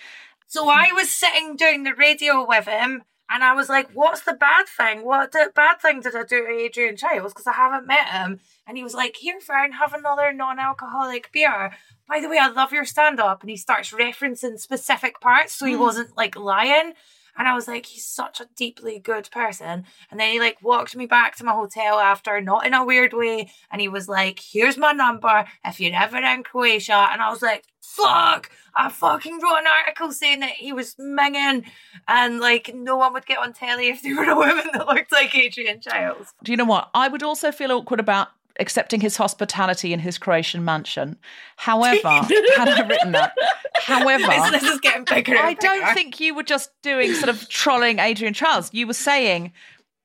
[0.46, 4.34] So I was sitting doing the radio with him, and I was like, "What's the
[4.34, 5.04] bad thing?
[5.04, 7.32] What the bad thing did I do to Adrian Chiles?
[7.32, 11.72] Because I haven't met him." And he was like, "Here, Fern, have another non-alcoholic beer."
[12.12, 15.72] By the way, I love your stand-up, and he starts referencing specific parts, so he
[15.72, 15.80] hmm.
[15.80, 16.92] wasn't like lying.
[17.38, 19.86] And I was like, he's such a deeply good person.
[20.10, 23.14] And then he like walked me back to my hotel after, not in a weird
[23.14, 23.50] way.
[23.70, 27.08] And he was like, here's my number if you're ever in Croatia.
[27.10, 31.64] And I was like, fuck, I fucking wrote an article saying that he was minging
[32.06, 35.12] and like no one would get on telly if they were a woman that looked
[35.12, 36.34] like Adrian Chiles.
[36.44, 36.90] Do you know what?
[36.92, 38.28] I would also feel awkward about
[38.62, 41.18] accepting his hospitality in his Croatian mansion.
[41.56, 42.08] However,
[42.56, 43.34] had I written that,
[43.74, 45.36] however, This, is getting bigger.
[45.36, 48.72] I don't think you were just doing sort of trolling Adrian Chiles.
[48.72, 49.52] You were saying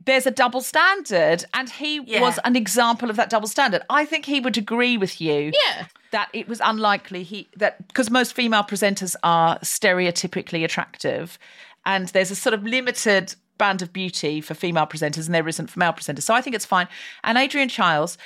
[0.06, 2.22] there's a double standard, and he Yeah.
[2.22, 3.84] was an example of that double standard.
[3.89, 5.86] I think he would agree with you yeah.
[6.12, 11.38] that it was unlikely he that because most female presenters are stereotypically attractive,
[11.86, 15.70] and there's a sort of limited band of beauty for female presenters, and there isn't
[15.70, 16.24] for male presenters.
[16.24, 16.88] So I think it's fine.
[17.24, 18.17] And Adrian Chiles,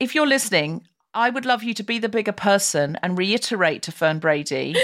[0.00, 3.92] if you're listening, I would love you to be the bigger person and reiterate to
[3.92, 4.74] Fern Brady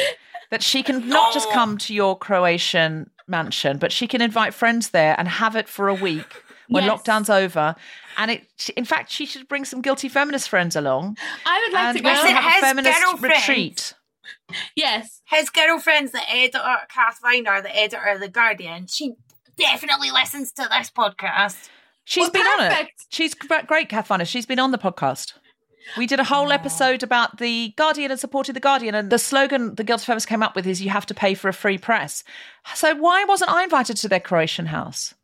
[0.50, 1.52] that she can not just oh.
[1.52, 5.88] come to your Croatian mansion, but she can invite friends there and have it for
[5.88, 6.92] a week when Yes.
[7.02, 7.74] lockdown's over.
[8.16, 8.46] And it,
[8.76, 12.02] in fact, she should bring some guilty feminist friends along I would like and to
[12.04, 12.14] go.
[12.14, 13.94] should Listen, have a his feminist girlfriend- retreat.
[14.76, 15.22] Yes.
[15.26, 18.86] His girlfriend's the editor, Kath Viner, the editor of The Guardian.
[18.86, 19.14] She
[19.56, 21.68] definitely listens to this podcast.
[22.10, 22.88] She's Well, been on it.
[23.10, 24.26] She's great, Kath Vannis.
[24.26, 25.34] She's been on the podcast.
[25.96, 29.76] We did a whole episode about the Guardian and supported the Guardian, and the slogan
[29.76, 32.24] the Guilty Feminists came up with is "You have to pay for a free press."
[32.74, 35.14] So why wasn't I invited to their Croatian house?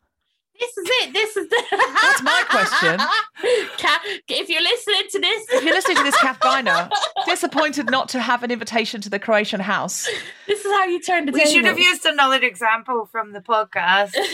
[0.59, 1.12] This is it.
[1.12, 1.62] This is the.
[2.03, 2.99] That's my question.
[3.79, 6.88] Ca- if you're listening to this, If you're listening to this, Kath Viner,
[7.27, 10.09] disappointed not to have an invitation to the Croatian house.
[10.47, 11.53] this is how you turn the We table.
[11.53, 14.14] should have used another example from the podcast.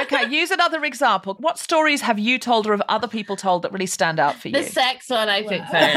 [0.00, 1.36] Okay, use another example.
[1.38, 4.48] What stories have you told or have other people told that really stand out for
[4.48, 4.54] you?
[4.54, 5.94] The sex one, I think, Fern.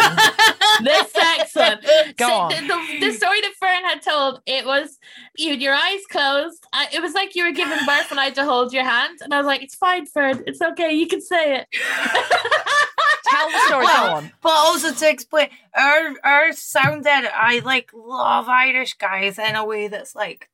[0.84, 1.80] the sex one.
[2.18, 2.50] Go So on.
[2.52, 2.68] The,
[3.00, 5.00] the, the story that Fern had told, it was
[5.38, 6.66] you had your eyes closed.
[6.74, 9.20] I, it was like you were giving birth and I had to hold your hand.
[9.22, 10.44] And I was like, it's fine, Fern.
[10.48, 10.94] It's okay.
[10.94, 11.68] You can say it.
[13.26, 13.86] Tell the story.
[13.86, 14.32] Go on.
[14.42, 19.66] But also to explain, our our sound edit, I like love Irish guys in a
[19.66, 20.50] way that's like,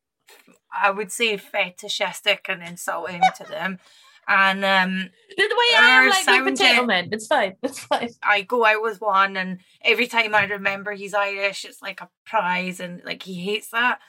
[0.73, 3.79] I would say fetishistic and insulting to them.
[4.27, 7.09] And um, The way I am like with sound potato ed- men.
[7.11, 7.55] It's fine.
[7.61, 8.09] It's fine.
[8.23, 12.09] I go out with one, and every time I remember he's Irish, it's like a
[12.25, 13.99] prize, and like he hates that.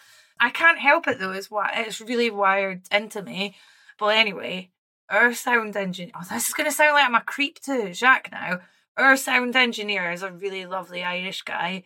[0.41, 1.33] I can't help it though.
[1.33, 3.57] It's why it's really wired into me.
[3.99, 4.71] But anyway,
[5.13, 6.13] our sound engineer.
[6.17, 8.61] Oh, this is gonna sound like I'm a creep to Jacques now.
[8.97, 11.85] Our sound engineer is a really lovely Irish guy,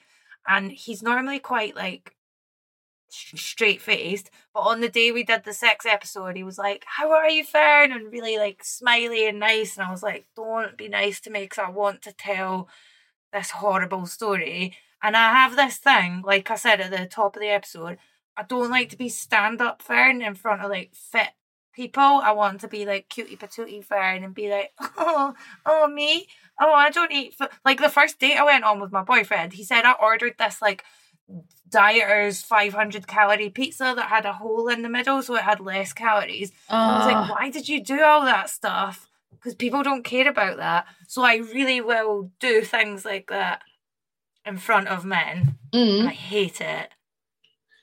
[0.49, 2.17] and he's normally quite like
[3.09, 4.31] straight faced.
[4.55, 7.45] But on the day we did the sex episode, he was like, "How are you,
[7.45, 9.77] Fern?" and really like smiley and nice.
[9.77, 12.69] And I was like, "Don't be nice to me, because I want to tell
[13.33, 17.43] this horrible story." And I have this thing, like I said at the top of
[17.43, 17.99] the episode,
[18.37, 21.31] I don't like to be stand up Fern in front of like fit
[21.77, 22.03] people.
[22.03, 25.35] I want to be like cutie patootie Fern and be like, "Oh,
[25.65, 26.27] oh me."
[26.59, 27.35] Oh, I don't eat.
[27.39, 27.61] F-.
[27.65, 30.61] Like the first date I went on with my boyfriend, he said I ordered this
[30.63, 30.83] like
[31.69, 35.93] dieter's 500 calorie pizza that had a hole in the middle so it had less
[35.93, 36.53] calories.
[36.71, 39.09] I was like, why did you do all that stuff?
[39.33, 40.87] Because people don't care about that.
[41.09, 43.63] So I really will do things like that
[44.47, 45.57] in front of men.
[45.73, 46.15] And I Mm.
[46.15, 46.91] hate it.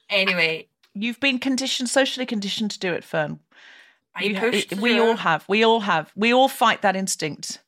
[0.10, 3.39] Anyway, You've been conditioned, socially conditioned to do it, Fern.
[4.15, 5.43] I You- pushed it- we all have.
[5.47, 6.12] We all have.
[6.15, 7.60] We all fight that instinct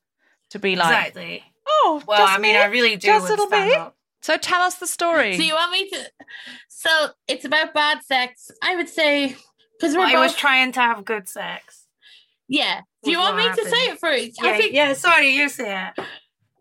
[0.51, 1.43] to be like, Exactly.
[1.67, 3.75] oh, Well, just I mean, me, I really do just would little stand me.
[3.75, 3.95] up.
[4.21, 5.35] So tell us the story.
[5.37, 6.11] So you want me to?
[6.67, 8.49] So it's about bad sex.
[8.61, 9.35] I would say
[9.79, 10.21] because we're I both.
[10.21, 11.87] was trying to have good sex.
[12.47, 12.81] yeah.
[13.03, 13.97] Do you want me what to say happened.
[13.97, 14.39] it first?
[14.43, 14.73] Yeah, think.
[14.73, 15.99] yeah, sorry, you say it.
[15.99, 16.05] Are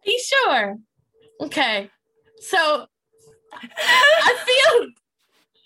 [0.05, 0.77] you sure?
[1.41, 1.91] Okay.
[2.41, 2.87] So
[3.55, 4.89] I feel.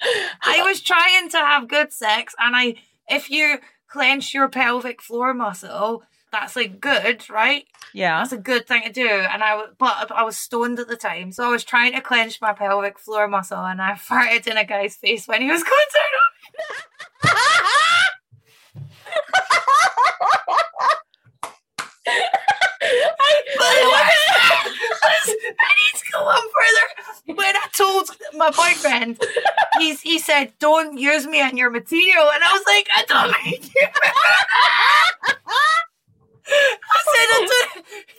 [0.43, 2.77] I was trying to have good sex, and I,
[3.09, 7.65] if you clench your pelvic floor muscle, that's like good, right?
[7.95, 8.19] yeah.
[8.19, 9.09] That's a good thing to do.
[9.09, 12.41] And I, but I was stoned at the time, so I was trying to clench
[12.41, 15.91] my pelvic floor muscle, and I farted in a guy's face when he was going
[15.95, 17.39] down on me.
[23.21, 23.43] I,
[25.01, 27.35] I need to go on further.
[27.35, 29.21] When I told my boyfriend,
[29.79, 33.35] he's he said, "Don't use me in your material," and I was like, "I don't
[33.45, 33.87] need you."
[36.51, 37.29] I said,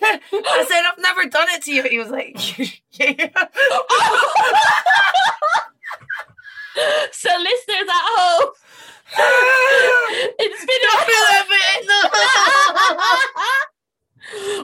[0.02, 1.84] I, I said, I've never done it to you.
[1.84, 2.36] He was like,
[2.92, 3.30] yeah.
[7.12, 8.54] so listeners at home,
[10.38, 12.00] it's been Don't feel bit, no.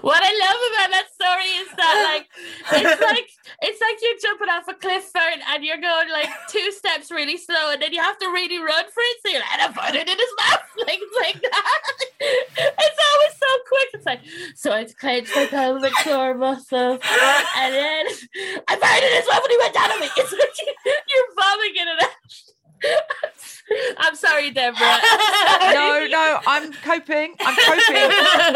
[0.02, 2.28] what I love about that story is that like
[2.84, 3.30] it's like
[3.62, 7.38] it's like you're jumping off a cliff Fern, and you're going like two steps really
[7.38, 9.88] slow and then you have to really run for it so you're like and I
[9.88, 11.82] put it in his mouth like it's like that.
[12.58, 13.90] It's always so quick.
[13.94, 14.22] It's like
[14.56, 18.06] so I clenched my pelvic floor muscle and then
[18.68, 20.08] I fired in his mouth when he went down on me.
[20.18, 22.45] It's like you're vomiting it out
[23.98, 25.00] I'm sorry Deborah
[25.74, 27.36] No, no, I'm coping.
[27.40, 28.12] I'm coping.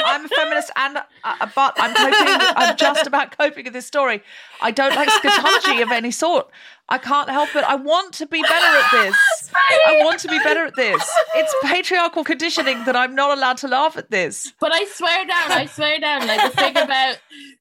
[0.06, 2.48] I'm a feminist, and uh, but I'm coping.
[2.56, 4.22] I'm just about coping with this story.
[4.62, 6.50] I don't like scatology of any sort.
[6.90, 7.64] I can't help it.
[7.64, 9.16] I want to be better at this.
[9.88, 11.08] I want to be better at this.
[11.36, 14.54] It's patriarchal conditioning that I'm not allowed to laugh at this.
[14.60, 16.26] But I swear down, I swear down.
[16.28, 17.18] Like the thing about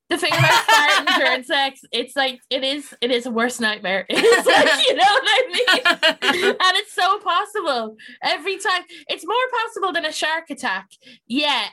[0.09, 4.07] the thing about farting during sex, it's like it is it is a worst nightmare.
[4.29, 6.57] It's like you know what I mean?
[6.61, 8.83] And it's so possible every time.
[9.09, 10.89] It's more possible than a shark attack.
[11.27, 11.67] Yeah.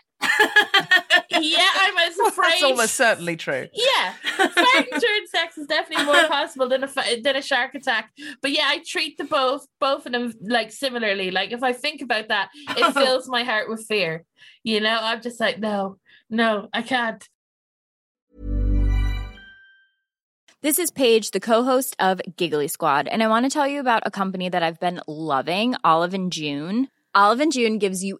[1.41, 2.51] Yeah, I'm as afraid.
[2.51, 3.67] That's almost certainly true.
[3.73, 8.11] Yeah, farting during sex is definitely more possible than a than a shark attack.
[8.41, 11.31] But yeah, I treat the both both of them like similarly.
[11.31, 14.25] Like if I think about that, it fills my heart with fear.
[14.63, 15.97] You know, I'm just like, no,
[16.29, 17.27] no, I can't.
[20.61, 24.01] This is Paige, the co-host of Giggly Squad, and I want to tell you about
[24.03, 26.87] a company that I've been loving, Olive and June.
[27.13, 28.19] Olive and June gives you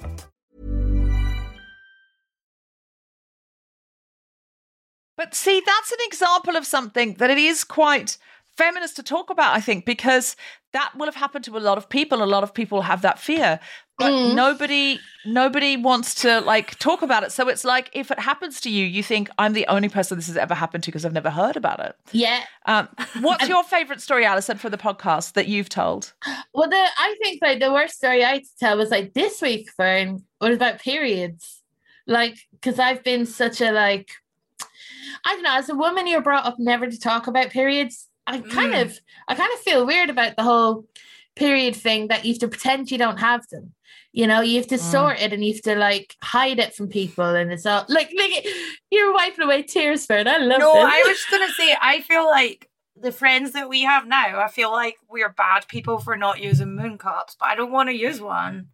[5.17, 8.17] But see, that's an example of something that it is quite
[8.57, 10.35] feminist to talk about, I think, because
[10.73, 12.23] that will have happened to a lot of people.
[12.23, 13.59] A lot of people have that fear.
[13.97, 14.33] But Mm.
[14.33, 17.31] nobody nobody wants to like talk about it.
[17.31, 20.25] So it's like if it happens to you, you think I'm the only person this
[20.27, 21.95] has ever happened to because I've never heard about it.
[22.11, 22.41] Yeah.
[22.65, 22.89] Um,
[23.19, 26.13] what's your favorite story, Alison, for the podcast that you've told?
[26.53, 29.39] Well, the I think like the worst story I had to tell was like this
[29.41, 31.61] week, Fern, was about periods.
[32.07, 34.09] Like, because I've been such a like,
[35.25, 38.07] I don't know, as a woman, you're brought up never to talk about periods.
[38.27, 38.81] I kind Mm.
[38.83, 40.85] of, I kind of feel weird about the whole
[41.35, 43.73] period thing that you have to pretend you don't have them.
[44.13, 44.91] You know, you have to Mm.
[44.91, 48.11] sort it and you have to like hide it from people, and it's all like,
[48.17, 48.45] like
[48.91, 50.27] you're wiping away tears, Fern.
[50.27, 50.59] I love it.
[50.59, 50.83] No, this.
[50.93, 52.67] I was just gonna say I feel like
[53.01, 56.75] the friends that we have now, I feel like we're bad people for not using
[56.75, 58.67] moon cups, but I don't want to use one.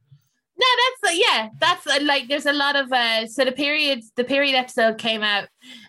[0.59, 0.65] No,
[1.03, 4.23] that's uh, yeah, that's uh, like there's a lot of uh so the period the
[4.23, 5.47] period episode came out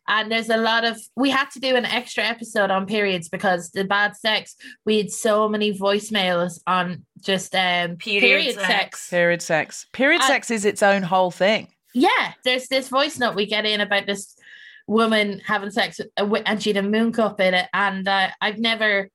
[0.08, 3.70] and there's a lot of we had to do an extra episode on periods because
[3.70, 8.66] the bad sex we had so many voicemails on just um Period period, sex.
[8.68, 9.08] sex.
[9.10, 9.86] Period sex.
[9.92, 11.68] Period I- sex is its own whole thing.
[11.94, 14.36] Yeah, there's this voice note we get in about this
[14.86, 18.06] woman having sex with, uh, wi- and she had a moon cup in it and
[18.06, 19.08] uh, I've never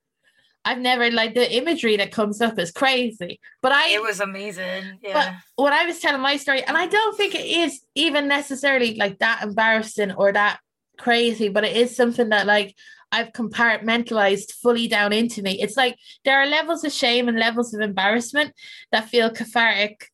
[0.64, 3.40] I've never like the imagery that comes up is crazy.
[3.60, 4.98] But I It was amazing.
[5.02, 5.36] Yeah.
[5.56, 9.18] when I was telling my story, and I don't think it is even necessarily like
[9.18, 10.60] that embarrassing or that
[10.98, 12.74] crazy, but it is something that like
[13.12, 15.60] I've compartmentalized fully down into me.
[15.60, 18.52] It's like there are levels of shame and levels of embarrassment
[18.90, 20.08] that feel cathartic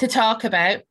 [0.00, 0.82] to talk about.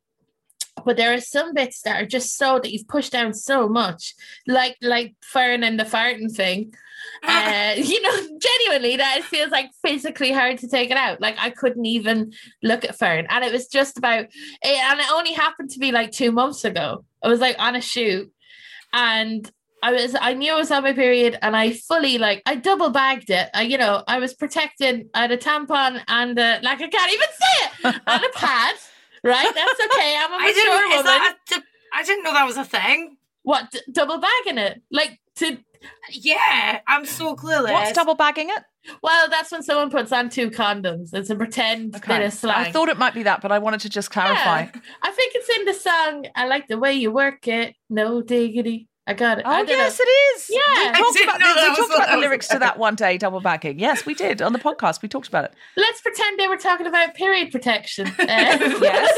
[0.85, 4.13] But there are some bits that are just so that you've pushed down so much,
[4.47, 6.73] like like Fern and the farting thing.
[7.23, 11.21] Uh, you know, genuinely, that it feels like physically hard to take it out.
[11.21, 14.29] Like I couldn't even look at Fern, and it was just about, it,
[14.63, 17.05] and it only happened to be like two months ago.
[17.23, 18.31] I was like on a shoot,
[18.93, 19.49] and
[19.83, 22.89] I was, I knew I was on my period, and I fully like, I double
[22.89, 23.49] bagged it.
[23.53, 25.07] I, you know, I was protected.
[25.13, 28.75] I had a tampon and uh, like I can't even say it, and a pad.
[29.23, 30.15] Right, that's okay.
[30.17, 30.71] I'm a I didn't.
[30.73, 31.05] mature woman.
[31.05, 33.17] that a, d- I didn't know that was a thing.
[33.43, 34.81] what d- double bagging it?
[34.91, 35.57] Like to
[36.11, 37.71] Yeah, I'm so clueless.
[37.71, 38.63] What's double bagging it?
[39.03, 41.13] Well, that's when someone puts on two condoms.
[41.13, 42.55] It's a pretend bit of slang.
[42.65, 44.61] I thought it might be that, but I wanted to just clarify.
[44.61, 44.71] Yeah.
[45.03, 46.25] I think it's in the song.
[46.35, 47.75] I like the way you work it.
[47.91, 48.87] No diggity.
[49.07, 49.45] I got it.
[49.47, 50.03] Oh yes, know.
[50.07, 50.49] it is.
[50.49, 50.91] Yeah.
[50.91, 53.17] we talked about, the, we talked about the lyrics to that one day.
[53.17, 53.79] Double backing.
[53.79, 55.01] Yes, we did on the podcast.
[55.01, 55.53] We talked about it.
[55.75, 58.07] Let's pretend they were talking about period protection.
[58.07, 58.15] Uh,
[58.81, 59.11] Yes.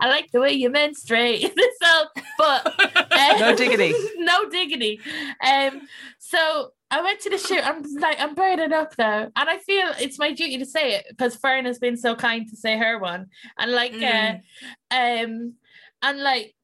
[0.00, 1.42] I like the way you menstruate.
[1.82, 2.04] so,
[2.38, 2.74] but
[3.12, 3.94] uh, No diggity.
[4.18, 5.00] no diggity.
[5.44, 5.82] Um,
[6.18, 7.66] so I went to the shoot.
[7.66, 9.30] I'm like, I'm burning up though.
[9.36, 12.48] and I feel it's my duty to say it because Fern has been so kind
[12.50, 13.26] to say her one,
[13.58, 14.40] and like, Mm.
[14.90, 15.54] uh, um,
[16.02, 16.54] and like,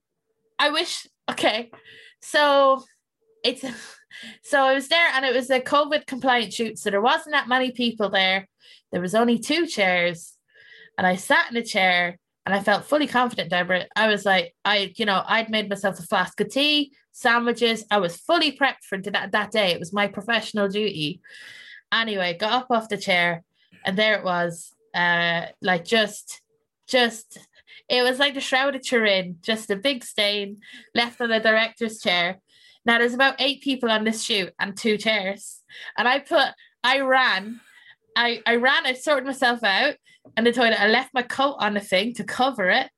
[0.59, 1.07] I wish.
[1.31, 1.70] Okay,
[2.20, 2.85] so
[3.45, 3.64] it's
[4.43, 7.49] so I was there, and it was a COVID compliant shoot, so there wasn't that
[7.49, 8.49] many people there.
[8.93, 10.37] There was only two chairs,
[10.99, 12.18] and I sat in a chair.
[12.47, 13.85] And I felt fully confident, Deborah.
[13.95, 17.85] I was like, I, you know, I'd made myself a flask of tea, sandwiches.
[17.91, 19.72] I was fully prepped for that, that day.
[19.72, 21.20] It was my professional duty.
[21.93, 23.45] Anyway, got up off the chair,
[23.85, 24.72] and there it was.
[24.95, 26.41] uh, like just,
[26.89, 27.39] just.
[27.89, 30.59] It was like the shroud of Turin, just a big stain
[30.95, 32.41] left on the director's chair.
[32.85, 35.62] Now there's about eight people on this shoot and two chairs,
[35.97, 36.49] and I put,
[36.83, 37.61] I ran,
[38.16, 39.97] I I ran, I sorted myself out
[40.37, 40.81] in the toilet.
[40.81, 42.89] I left my coat on the thing to cover it.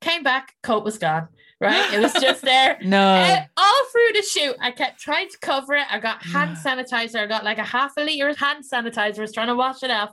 [0.00, 1.28] Came back, coat was gone.
[1.60, 2.76] Right, it was just there.
[2.82, 2.98] No.
[2.98, 5.86] And all through the shoot, I kept trying to cover it.
[5.88, 7.20] I got hand sanitizer.
[7.20, 9.18] I got like a half a liter of hand sanitizer.
[9.18, 10.10] I was trying to wash it off,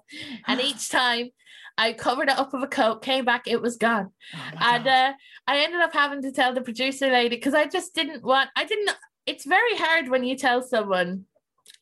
[0.48, 1.30] and each time
[1.80, 3.02] I covered it up with a coat.
[3.02, 4.12] Came back, it was gone,
[4.60, 5.14] and uh,
[5.48, 8.50] I ended up having to tell the producer lady because I just didn't want.
[8.56, 8.92] I didn't.
[9.26, 11.26] It's very hard when you tell someone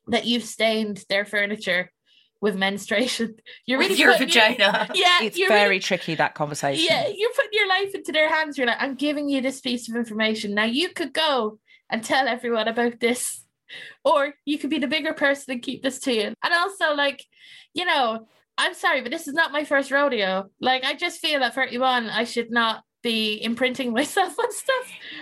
[0.08, 1.92] that you've stained their furniture
[2.40, 3.36] with menstruation.
[3.66, 4.90] You're With really your vagina.
[4.94, 6.86] yeah, It's very really- tricky that conversation.
[6.88, 8.58] yeah, you're putting your life into their hands.
[8.58, 10.54] You're like, I'm giving you this piece of information.
[10.54, 11.58] Now you could go
[11.90, 13.44] and tell everyone about this,
[14.06, 16.34] or you could be the bigger person and keep this to you.
[16.44, 17.26] And also, like,
[17.74, 18.28] you know,
[18.58, 20.50] I'm sorry, but this is not my first rodeo.
[20.60, 24.76] Like, I just feel at 31, I should not be imprinting myself on stuff.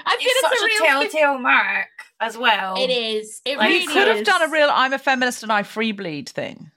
[0.05, 1.09] I feel It's it's, such a a real thing.
[1.11, 1.87] telltale mark
[2.21, 2.75] as well.
[2.77, 3.41] It is.
[3.45, 5.91] It Like, really you could have done a real I'm a feminist and I free
[5.91, 6.71] bleed thing.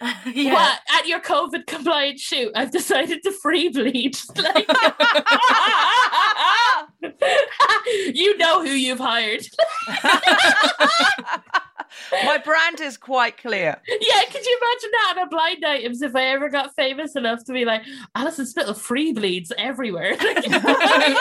[0.32, 0.52] yeah.
[0.52, 2.52] What at your COVID compliant shoot?
[2.54, 4.18] I've decided to free bleed.
[4.36, 4.68] Like,
[8.14, 9.46] you know who you've hired.
[12.24, 13.76] My brand is quite clear.
[13.88, 17.44] Yeah, could you imagine that on a blind items if I ever got famous enough
[17.44, 17.82] to be like
[18.14, 20.14] Alison Spittle free bleeds everywhere?
[20.20, 21.14] I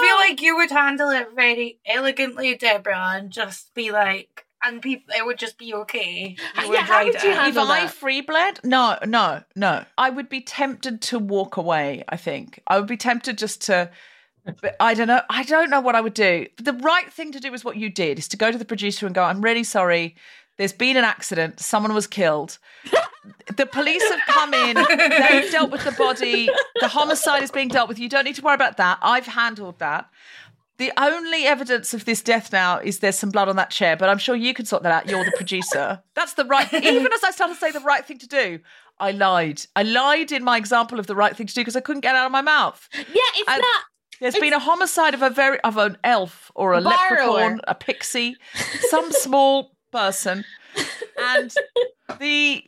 [0.00, 5.14] feel like you would handle it very elegantly, Deborah, and just be like, and people,
[5.16, 6.36] it would just be okay.
[6.54, 7.36] Yeah, You would how would you it.
[7.36, 7.90] handle if I that?
[7.94, 9.84] free bled, no, no, no.
[9.96, 12.04] I would be tempted to walk away.
[12.08, 13.90] I think I would be tempted just to.
[14.62, 15.20] But I don't know.
[15.28, 16.46] I don't know what I would do.
[16.56, 19.04] The right thing to do is what you did: is to go to the producer
[19.06, 20.16] and go, "I'm really sorry.
[20.56, 21.60] There's been an accident.
[21.60, 22.58] Someone was killed.
[23.56, 24.76] The police have come in.
[24.76, 26.48] They've dealt with the body.
[26.80, 27.98] The homicide is being dealt with.
[27.98, 28.98] You don't need to worry about that.
[29.02, 30.08] I've handled that."
[30.80, 34.08] The only evidence of this death now is there's some blood on that chair, but
[34.08, 35.10] I'm sure you can sort that out.
[35.10, 36.02] You're the producer.
[36.14, 36.72] That's the right.
[36.72, 38.60] Even as I started to say the right thing to do,
[38.98, 39.60] I lied.
[39.76, 42.14] I lied in my example of the right thing to do because I couldn't get
[42.14, 42.88] it out of my mouth.
[42.94, 43.04] yeah,
[43.36, 43.82] it's And- not.
[44.22, 46.94] There's been a homicide of a very of an elf or a Borrower.
[47.26, 48.36] leprechaun, a pixie,
[48.88, 50.44] some small person,
[51.18, 51.54] and
[52.18, 52.64] the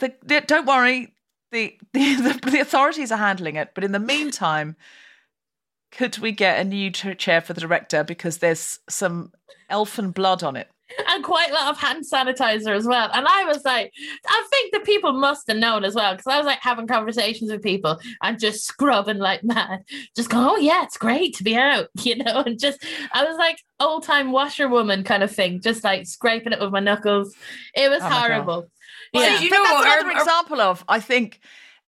[0.00, 1.14] the, the don't worry,
[1.52, 3.70] the, the the authorities are handling it.
[3.74, 4.74] But in the meantime,
[5.96, 9.32] could we get a new ch- chair for the director because there's some
[9.70, 10.68] elfin blood on it?
[11.08, 13.10] and quite a lot of hand sanitizer as well.
[13.12, 13.90] And I was like,
[14.28, 17.50] I think the people must have known as well because I was like having conversations
[17.50, 19.82] with people and just scrubbing like mad,
[20.14, 23.36] just going, oh yeah, it's great to be out, you know, and just I was
[23.38, 27.34] like old time washerwoman kind of thing, just like scraping it with my knuckles.
[27.74, 28.20] It was Oh my God.
[28.30, 28.70] horrible.
[29.14, 29.40] Well, Yeah.
[29.40, 31.40] you But know, that's another our- our- example of I think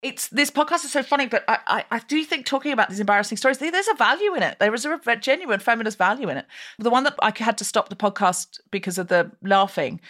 [0.03, 3.01] it's this podcast is so funny, but I, I, I do think talking about these
[3.01, 4.59] embarrassing stories, there's a value in it.
[4.61, 6.47] There is a genuine feminist value in it.
[6.79, 10.01] The one that I had to stop the podcast because of the laughing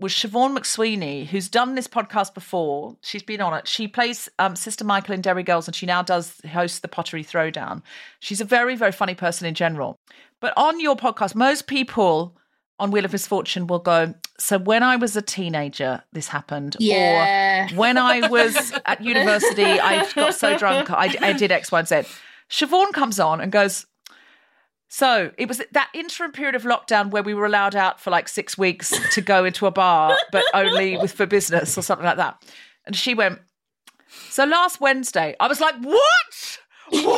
[0.00, 2.96] was Siobhan McSweeney, who's done this podcast before.
[3.02, 3.68] She's been on it.
[3.68, 7.22] She plays um, Sister Michael in Derry Girls, and she now does host the Pottery
[7.22, 7.82] Throwdown.
[8.18, 9.96] She's a very, very funny person in general.
[10.40, 12.36] But on your podcast, most people
[12.82, 16.76] on Wheel of Misfortune will go, So when I was a teenager, this happened.
[16.80, 17.68] Yeah.
[17.70, 21.78] Or when I was at university, I got so drunk, I, I did X, Y,
[21.78, 22.02] and Z.
[22.50, 23.86] Siobhan comes on and goes,
[24.88, 28.28] so it was that interim period of lockdown where we were allowed out for like
[28.28, 32.16] six weeks to go into a bar, but only with for business or something like
[32.16, 32.44] that.
[32.84, 33.38] And she went,
[34.28, 36.58] So last Wednesday, I was like, What?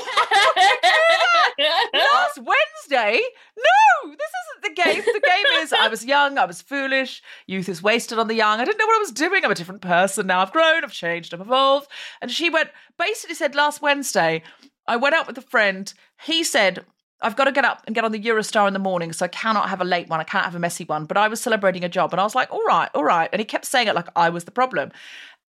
[1.94, 3.20] Last Wednesday?
[3.56, 5.02] No, this isn't the game.
[5.04, 8.60] The game is I was young, I was foolish, youth is wasted on the young.
[8.60, 9.44] I didn't know what I was doing.
[9.44, 10.40] I'm a different person now.
[10.40, 11.88] I've grown, I've changed, I've evolved.
[12.20, 14.42] And she went, basically said last Wednesday,
[14.86, 15.92] I went out with a friend.
[16.22, 16.84] He said,
[17.22, 19.28] I've got to get up and get on the Eurostar in the morning, so I
[19.28, 20.20] cannot have a late one.
[20.20, 21.06] I can't have a messy one.
[21.06, 23.30] But I was celebrating a job, and I was like, all right, all right.
[23.32, 24.92] And he kept saying it like I was the problem.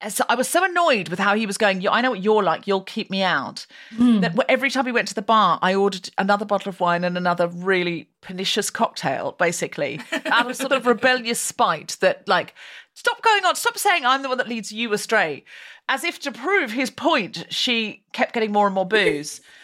[0.10, 1.88] So I was so annoyed with how he was going.
[1.88, 2.68] I know what you're like.
[2.68, 3.66] You'll keep me out.
[3.96, 4.20] Hmm.
[4.20, 7.18] That every time we went to the bar, I ordered another bottle of wine and
[7.18, 11.98] another really pernicious cocktail, basically, out of sort of rebellious spite.
[12.02, 12.54] That like,
[12.94, 13.56] stop going on.
[13.56, 15.46] Stop saying I'm the one that leads you astray.
[15.88, 19.40] As if to prove his point, she kept getting more and more booze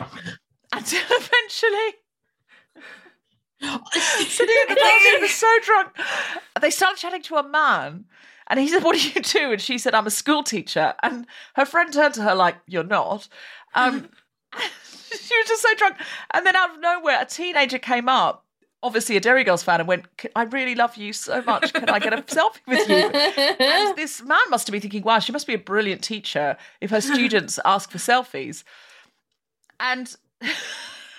[0.71, 1.97] until eventually.
[3.61, 5.89] so the, the person was so drunk.
[6.61, 8.05] They started chatting to a man,
[8.51, 11.25] and he said, "What do you do?" And she said, "I'm a school teacher." And
[11.55, 13.27] her friend turned to her like, "You're not."
[13.73, 14.09] Um,
[14.53, 15.95] she was just so drunk,
[16.33, 18.45] and then out of nowhere, a teenager came up
[18.83, 21.71] obviously a Derry Girls fan and went, I really love you so much.
[21.73, 22.95] Can I get a selfie with you?
[22.95, 26.89] And this man must have been thinking, wow, she must be a brilliant teacher if
[26.89, 28.63] her students ask for selfies.
[29.79, 30.15] And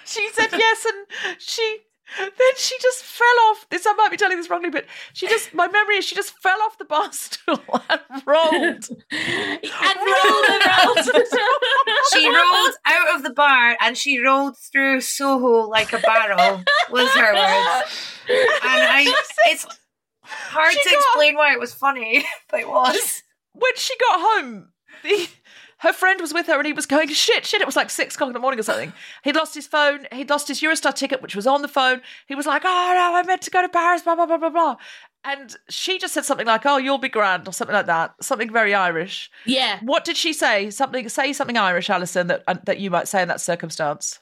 [0.04, 1.06] she said yes, and
[1.38, 1.78] she
[2.18, 3.66] then she just fell off.
[3.70, 6.36] This I might be telling this wrongly, but she just my memory is she just
[6.38, 8.52] fell off the bar stool and rolled.
[8.52, 11.24] and rolled and rolled.
[12.12, 17.08] She rolled out of the bar and she rolled through Soho like a barrel, was
[17.10, 18.18] her words.
[18.28, 19.14] And I,
[19.46, 19.66] it's
[20.22, 23.22] hard She to got- explain why it was funny, but it was.
[23.52, 24.68] when she got home,
[25.02, 25.28] the,
[25.82, 27.60] her friend was with her and he was going, shit, shit.
[27.60, 28.92] It was like six o'clock in the morning or something.
[29.24, 30.06] He'd lost his phone.
[30.12, 32.02] He'd lost his Eurostar ticket, which was on the phone.
[32.28, 34.50] He was like, oh, no, I meant to go to Paris, blah, blah, blah, blah,
[34.50, 34.76] blah.
[35.24, 38.14] And she just said something like, oh, you'll be grand or something like that.
[38.20, 39.28] Something very Irish.
[39.44, 39.80] yeah.
[39.82, 40.70] What did she say?
[40.70, 44.20] Something, say something Irish, Alison, that, uh, that you might say in that circumstance.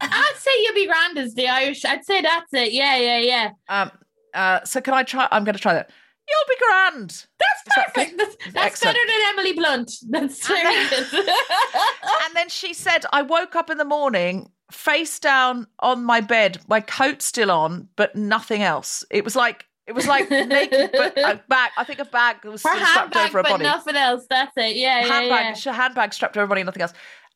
[0.00, 1.84] I'd say you'll be grand as the Irish.
[1.84, 2.72] I'd say that's it.
[2.72, 3.50] Yeah, yeah, yeah.
[3.68, 3.90] Um,
[4.32, 5.28] uh, so can I try?
[5.30, 5.90] I'm going to try that.
[6.28, 7.26] You'll be grand.
[7.38, 8.16] That's perfect.
[8.18, 8.96] That's, that's Excellent.
[8.96, 9.92] better than Emily Blunt.
[10.10, 11.06] That's very good.
[12.24, 16.58] and then she said, I woke up in the morning face down on my bed,
[16.68, 19.04] my coat still on, but nothing else.
[19.10, 21.72] It was like it was like naked, but a bag.
[21.76, 23.64] I think a bag was Her strapped handbag, over her but body.
[23.64, 24.24] nothing else.
[24.30, 24.76] That's it.
[24.76, 25.54] Yeah, yeah, handbag, yeah.
[25.54, 26.92] sh- handbag strapped over her body, nothing else.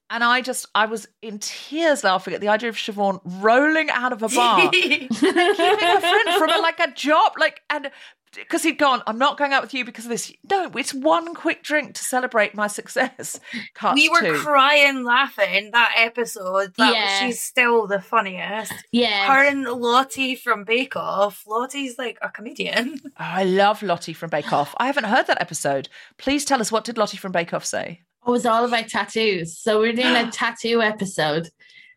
[0.08, 4.12] And I just, I was in tears laughing at the idea of Siobhan rolling out
[4.12, 7.90] of a bar and keeping her friend from a, like a job, like and
[8.34, 10.30] because he'd gone, I'm not going out with you because of this.
[10.50, 13.40] No, it's one quick drink to celebrate my success.
[13.74, 14.34] Cut we were to.
[14.38, 16.74] crying laughing that episode.
[16.76, 17.18] That Yeah.
[17.20, 18.74] she's still the funniest.
[18.92, 19.26] yeah.
[19.32, 21.44] Her and Lottie from Bake Off.
[21.46, 23.00] Lottie's like a comedian.
[23.06, 24.74] Oh, I love Lottie from Bake Off.
[24.78, 25.88] I haven't heard that episode.
[26.18, 28.02] Please tell us what did Lottie from Bake Off say?
[28.26, 29.56] It was all about tattoos.
[29.56, 31.48] So we're doing a tattoo episode.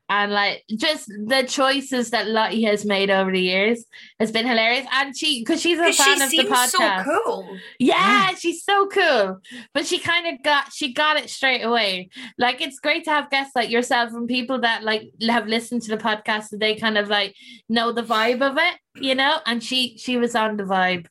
[0.10, 3.86] And like just the choices that Lottie has made over the years
[4.20, 4.88] has been hilarious.
[4.92, 7.04] And she because she's a fan she of the podcast.
[7.04, 7.58] so cool.
[7.80, 9.40] Yeah, she's so cool.
[9.74, 12.10] But she kind of got she got it straight away.
[12.40, 15.96] Like it's great to have guests like yourself and people that like have listened to
[15.96, 17.36] the podcast and they kind of like
[17.70, 19.38] know the vibe of it, you know?
[19.46, 21.06] And she she was on the vibe.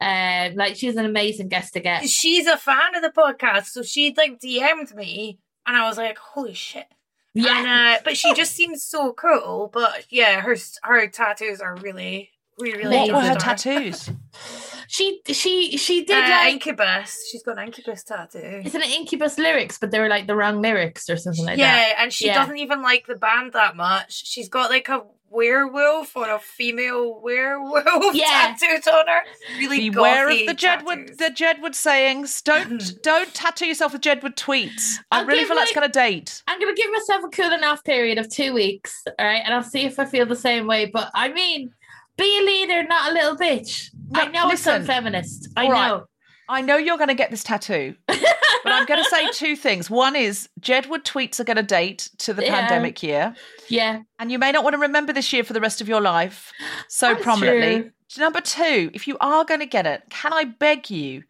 [0.00, 2.08] Uh, like she's an amazing guest to get.
[2.08, 6.18] She's a fan of the podcast, so she'd like DM'd me, and I was like,
[6.18, 6.86] "Holy shit!"
[7.34, 7.58] Yeah.
[7.58, 9.68] And, uh, but she just seems so cool.
[9.72, 12.96] But yeah, her her tattoos are really, really, really.
[12.96, 13.40] What were her good.
[13.40, 14.10] tattoos?
[14.86, 17.28] She she she Uh, did like incubus.
[17.30, 18.62] She's got an incubus tattoo.
[18.64, 21.74] Isn't it Incubus lyrics, but they were like the wrong lyrics or something like yeah,
[21.74, 21.88] that?
[21.88, 22.34] Yeah, and she Yeah.
[22.34, 24.26] doesn't even like the band that much.
[24.26, 25.02] She's got like a
[25.34, 28.54] werewolf or a female werewolf Yeah.
[28.58, 29.20] tattooed on her.
[29.58, 31.16] Really Beware gothy of the Jedward tattoos.
[31.16, 32.40] the Jedward sayings.
[32.42, 32.96] Don't hmm.
[33.02, 34.96] don't tattoo yourself with Jedward tweets.
[35.10, 36.42] I I'll really give feel that's my- gonna date.
[36.46, 39.62] I'm gonna give myself a cooling off period of two weeks, all right, and I'll
[39.62, 40.86] see if I feel the same way.
[40.86, 41.70] But I mean,
[42.16, 43.90] be a leader, not a little bitch.
[44.14, 44.82] I No, know it's listen.
[44.82, 45.48] unfeminist.
[45.56, 45.88] I All right.
[45.88, 46.04] know.
[46.48, 47.94] I know you're gonna get this tattoo.
[48.06, 49.88] but I'm gonna say two things.
[49.90, 52.60] One is Jedward tweets are gonna date to the Yeah.
[52.60, 53.34] pandemic year.
[53.68, 54.00] Yeah.
[54.18, 56.52] And you may not want to remember this year for the rest of your life
[56.88, 57.90] so That's prominently.
[58.18, 61.24] Number two, if you are going to get it, can I beg you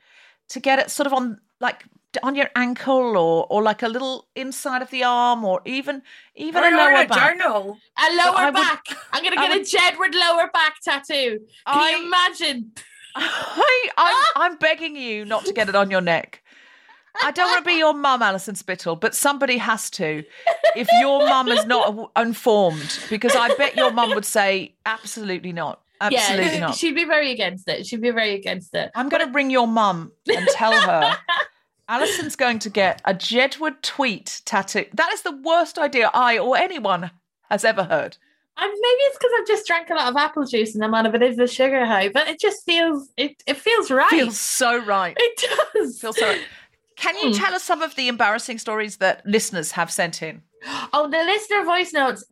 [0.49, 1.85] to get it sort of on like
[2.23, 6.03] on your ankle or or like a little inside of the arm or even
[6.35, 7.39] even Or a lower a back?
[7.39, 7.79] journal.
[7.99, 8.85] A lower I would- back.
[9.13, 11.39] I'm gonna I get would- a Jedward lower back tattoo.
[11.41, 12.73] Can I- you imagine?
[13.17, 16.43] I, I'm, I'm begging you not to get it on your neck.
[17.23, 20.25] I don't want to be your mum, Alison Spittle, but somebody has to.
[20.75, 25.81] If your mum is not informed, because I bet your mum would say, absolutely not.
[26.01, 26.75] Absolutely yeah, not.
[26.75, 27.87] she'd be very against it.
[27.87, 28.91] She'd be very against it.
[28.95, 31.17] I'm going to ring your mum and tell her
[31.89, 34.87] Alison's going to get a Jedward tweet tattoo.
[34.95, 37.11] That is the worst idea I or anyone
[37.51, 38.17] has ever heard.
[38.59, 41.11] Maybe it's because I've just drank a lot of apple juice and I'm on a
[41.11, 44.09] bit of a sugar high, but it just feels it, it feels right.
[44.11, 45.17] Feels so right.
[45.19, 46.01] it does.
[46.01, 46.41] Feels so right.
[46.97, 47.33] Can you Hmm.
[47.43, 50.43] tell us some of the embarrassing stories that listeners have sent in?
[50.93, 52.25] Oh, the listener voice notes.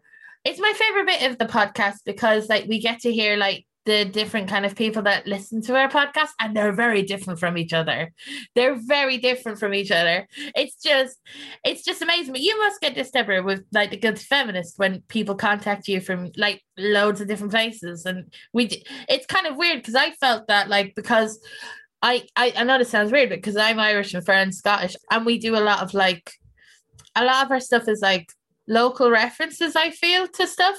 [0.45, 4.05] It's my favorite bit of the podcast because like we get to hear like the
[4.05, 7.73] different kind of people that listen to our podcast and they're very different from each
[7.73, 8.13] other.
[8.55, 10.29] They're very different from each other.
[10.55, 11.19] It's just
[11.65, 12.33] it's just amazing.
[12.33, 16.01] But you must get this Deborah with like the good feminist when people contact you
[16.01, 18.07] from like loads of different places.
[18.07, 21.41] And we it's kind of weird because I felt that like because
[22.03, 25.39] I, I I know this sounds weird, because I'm Irish and Fern's Scottish, and we
[25.39, 26.33] do a lot of like
[27.15, 28.29] a lot of our stuff is like
[28.67, 30.77] local references, I feel, to stuff.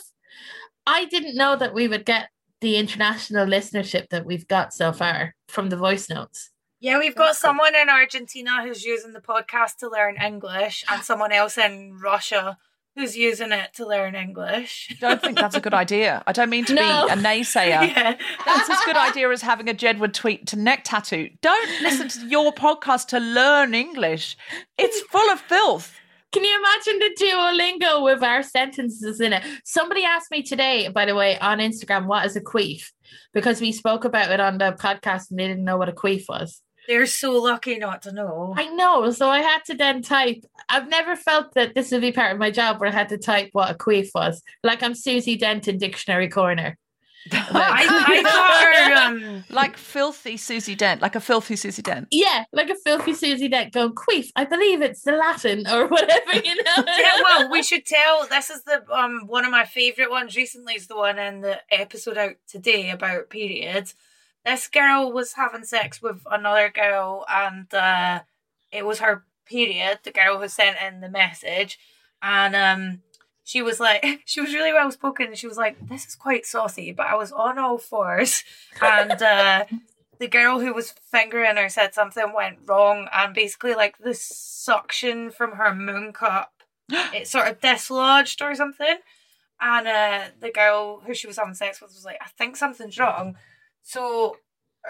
[0.86, 2.28] I didn't know that we would get
[2.64, 6.50] the international listenership that we've got so far from the voice notes.
[6.80, 11.32] Yeah, we've got someone in Argentina who's using the podcast to learn English, and someone
[11.32, 12.58] else in Russia
[12.96, 14.88] who's using it to learn English.
[14.92, 16.22] I don't think that's a good idea.
[16.28, 17.08] I don't mean to No.
[17.08, 17.88] be a naysayer.
[17.96, 18.16] yeah.
[18.46, 21.30] That's as good idea as having a Jedward tweet to neck tattoo.
[21.42, 24.38] Don't listen to your podcast to learn English.
[24.78, 26.00] It's full of filth.
[26.34, 29.44] Can you imagine the Duolingo with our sentences in it?
[29.64, 32.90] Somebody asked me today, by the way, on Instagram, what is a queef?
[33.34, 36.24] Because we spoke about it on the podcast and they didn't know what a queef
[36.28, 36.60] was.
[36.88, 38.56] They're so lucky not to know.
[38.58, 40.44] I know, so I had to then type.
[40.70, 43.18] I've never felt that this would be part of my job where I had to
[43.20, 44.42] type what a queef was.
[44.64, 46.80] Like I'm Susie Dent in Dictionary Corner.
[47.32, 47.44] I,
[48.08, 48.96] I her,
[49.38, 52.08] um, Like filthy Susie Dent, like a filthy Susie Dent.
[52.12, 54.30] Yeah, like a filthy Susie Dent going queef.
[54.36, 56.84] I believe it's the Latin or whatever, you know.
[56.86, 58.28] yeah, well, we should tell.
[58.28, 60.74] This is the um one of my favorite ones recently.
[60.76, 63.96] Is the one in the episode out today about periods.
[64.46, 68.22] This girl was having sex with another girl, and uh,
[68.72, 70.00] it was her period.
[70.04, 71.80] The girl who sent in the message,
[72.22, 73.02] and um,
[73.44, 75.28] she was like, she was really well spoken.
[75.28, 78.44] And she was like, "This is quite saucy," but I was on all fours,
[78.82, 79.66] and uh,
[80.20, 85.32] the girl who was fingering her said something went wrong, and basically, like the suction
[85.32, 86.54] from her moon cup,
[86.90, 88.98] it sort of dislodged or something.
[89.62, 92.98] And uh, the girl who she was having sex with was like, "I think something's
[92.98, 93.36] wrong."
[93.84, 94.38] So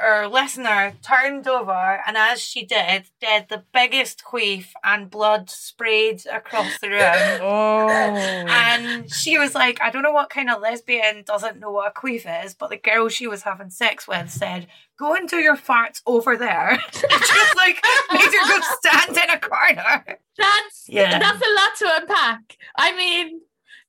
[0.02, 6.24] our listener turned over, and as she did, did the biggest queef, and blood sprayed
[6.32, 7.00] across the room.
[7.44, 7.90] Oh.
[7.90, 12.00] And she was like, I don't know what kind of lesbian doesn't know what a
[12.00, 14.68] queef is, but the girl she was having sex with said,
[14.98, 16.80] Go and do your farts over there.
[16.92, 20.20] Just like made her go stand in a corner.
[20.38, 21.18] That's Yeah.
[21.20, 22.58] that's a lot to unpack.
[22.78, 23.42] I mean,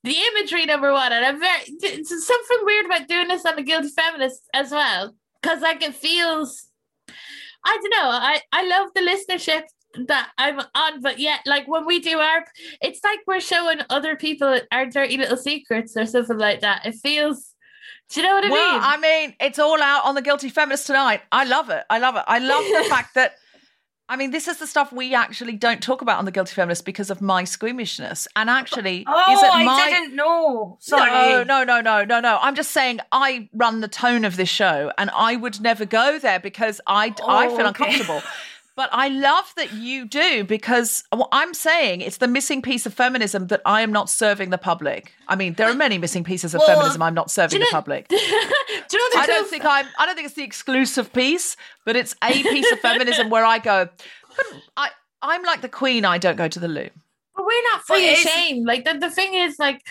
[0.03, 3.89] the imagery number one, and I'm very something weird about doing this on the guilty
[3.89, 6.67] feminist as well, because like it feels,
[7.63, 8.09] I don't know.
[8.09, 9.63] I I love the listenership
[10.07, 12.45] that I'm on, but yet like when we do our,
[12.81, 16.85] it's like we're showing other people our dirty little secrets or something like that.
[16.85, 17.51] It feels.
[18.09, 18.81] Do you know what I well, mean?
[18.83, 21.21] I mean, it's all out on the Guilty Feminist tonight.
[21.31, 21.83] I love it.
[21.89, 22.23] I love it.
[22.27, 23.33] I love the fact that,
[24.07, 26.85] I mean, this is the stuff we actually don't talk about on the Guilty Feminist
[26.85, 28.27] because of my squeamishness.
[28.35, 29.89] And actually, Oh, is it I my.
[29.89, 30.77] didn't know.
[30.79, 31.09] Sorry.
[31.09, 32.37] No, no, no, no, no, no.
[32.39, 36.19] I'm just saying I run the tone of this show and I would never go
[36.19, 37.67] there because I, I Oh, feel okay.
[37.85, 38.21] uncomfortable.
[38.75, 42.93] But I love that you do because what I'm saying it's the missing piece of
[42.93, 45.13] feminism that I am not serving the public.
[45.29, 47.71] I mean, there are many missing pieces of Well, feminism I'm not serving the know-
[47.71, 48.07] public.
[48.09, 48.29] do you
[49.15, 49.85] know I don't think I'm.
[49.97, 51.55] I don't think it's the exclusive piece,
[51.85, 53.87] but it's a piece of feminism where I go.
[54.75, 54.89] I
[55.21, 56.03] I'm like the queen.
[56.03, 56.89] I don't go to the loo.
[57.35, 58.65] But we're not fully it's- ashamed.
[58.67, 59.81] Like the, the thing is, like,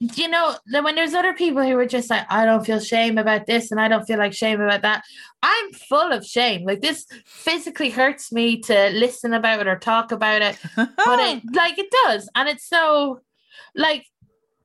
[0.00, 3.18] you know, that when there's other people who are just like, I don't feel shame
[3.18, 5.02] about this and I don't feel like shame about that.
[5.42, 6.64] I'm full of shame.
[6.64, 10.58] Like this physically hurts me to listen about it or talk about it.
[10.76, 12.28] But it like it does.
[12.34, 13.22] And it's so
[13.74, 14.06] like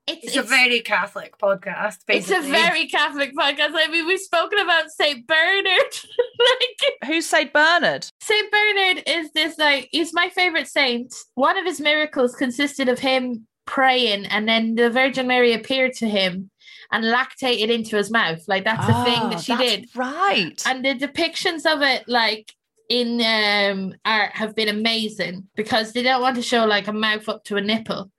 [0.06, 3.70] it's, It's, a very Catholic podcast, it's a very Catholic podcast.
[3.74, 5.64] I mean, we've spoken about Saint Bernard.
[6.38, 8.06] like Who's Saint Bernard?
[8.20, 11.14] Saint Bernard is this like he's my favorite saint.
[11.34, 16.08] One of his miracles consisted of him praying, and then the Virgin Mary appeared to
[16.08, 16.50] him
[16.92, 18.42] and lactated into his mouth.
[18.46, 19.88] Like that's the thing Ah, that she did.
[19.96, 20.62] Right.
[20.66, 22.54] And the depictions of it, like
[22.88, 27.28] in um art, have been amazing because they don't want to show like a mouth
[27.28, 28.10] up to a nipple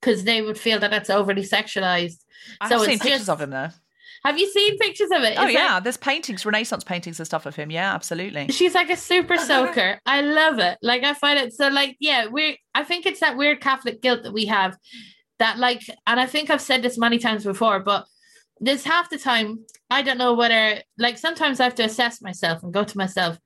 [0.00, 2.24] because they would feel that that's overly sexualized.
[2.60, 3.68] I've so seen it's pictures just- of him though.
[4.24, 5.34] Have you seen pictures of it?
[5.38, 7.70] Oh It's like- yeah, there's paintings, Renaissance paintings and stuff of him.
[7.70, 8.48] Yeah, absolutely.
[8.48, 10.00] She's like a super soaker.
[10.06, 10.78] I love it.
[10.82, 14.24] Like I find it so like yeah, we're I think it's that weird Catholic guilt
[14.24, 14.76] that we have
[15.38, 18.06] that like and I think I've said this many times before, but
[18.60, 22.62] there's half the time I don't know whether like sometimes I have to assess myself
[22.62, 23.38] and go to myself,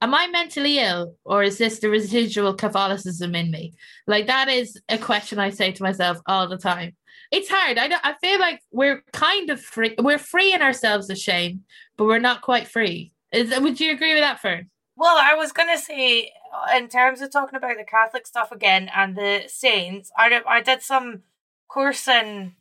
[0.00, 3.72] am I mentally ill or is this the residual Catholicism in me?
[4.06, 6.92] Like that is a question I say to myself all the time.
[7.30, 7.78] It's hard.
[7.78, 9.94] I I feel like we're kind of free.
[9.98, 11.64] We're freeing ourselves of shame,
[11.96, 13.12] but we're not quite free.
[13.32, 14.70] Is would you agree with that, Fern?
[14.96, 18.90] Well, I was gonna say, uh, in terms of talking about the Catholic stuff again
[18.94, 21.22] and the saints, I I did some
[21.68, 22.56] coursing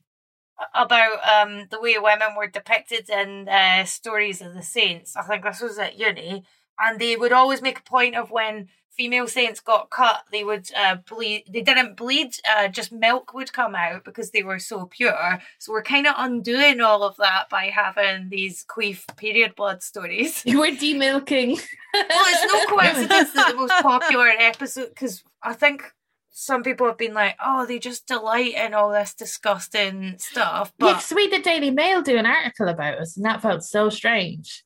[0.74, 5.16] about um the way women were depicted in uh, stories of the saints.
[5.16, 6.44] I think this was at uni,
[6.80, 10.70] and they would always make a point of when female saints got cut, they would
[10.76, 11.46] uh, bleed.
[11.50, 15.42] They didn't bleed; uh, just milk would come out because they were so pure.
[15.58, 20.44] So we're kind of undoing all of that by having these queef period blood stories
[20.46, 21.60] You were demilking.
[21.94, 25.94] well, it's no coincidence that the most popular episode, because I think
[26.32, 30.72] some people have been like, oh, they just delight in all this disgusting stuff.
[30.80, 33.90] But yes, we the Daily Mail do an article about us, and that felt so
[33.90, 34.64] strange.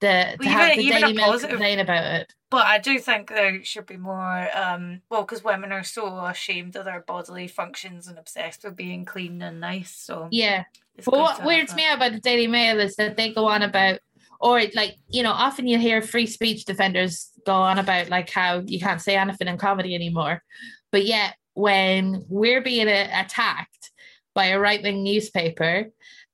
[0.00, 2.34] The to Well, have even- the Daily Mail positive- complain about it.
[2.50, 6.76] But I do think there should be more, um, well, because women are so ashamed
[6.76, 9.94] of their bodily functions and obsessed with being clean and nice.
[9.94, 10.64] So Yeah.
[11.04, 11.76] But what weirds that.
[11.76, 13.98] me out about the Daily Mail is that they go on about,
[14.40, 18.62] or like, you know, often you hear free speech defenders go on about like how
[18.64, 20.42] you can't say anything in comedy anymore.
[20.90, 23.90] But yet, when we're being attacked
[24.34, 25.86] by a right wing newspaper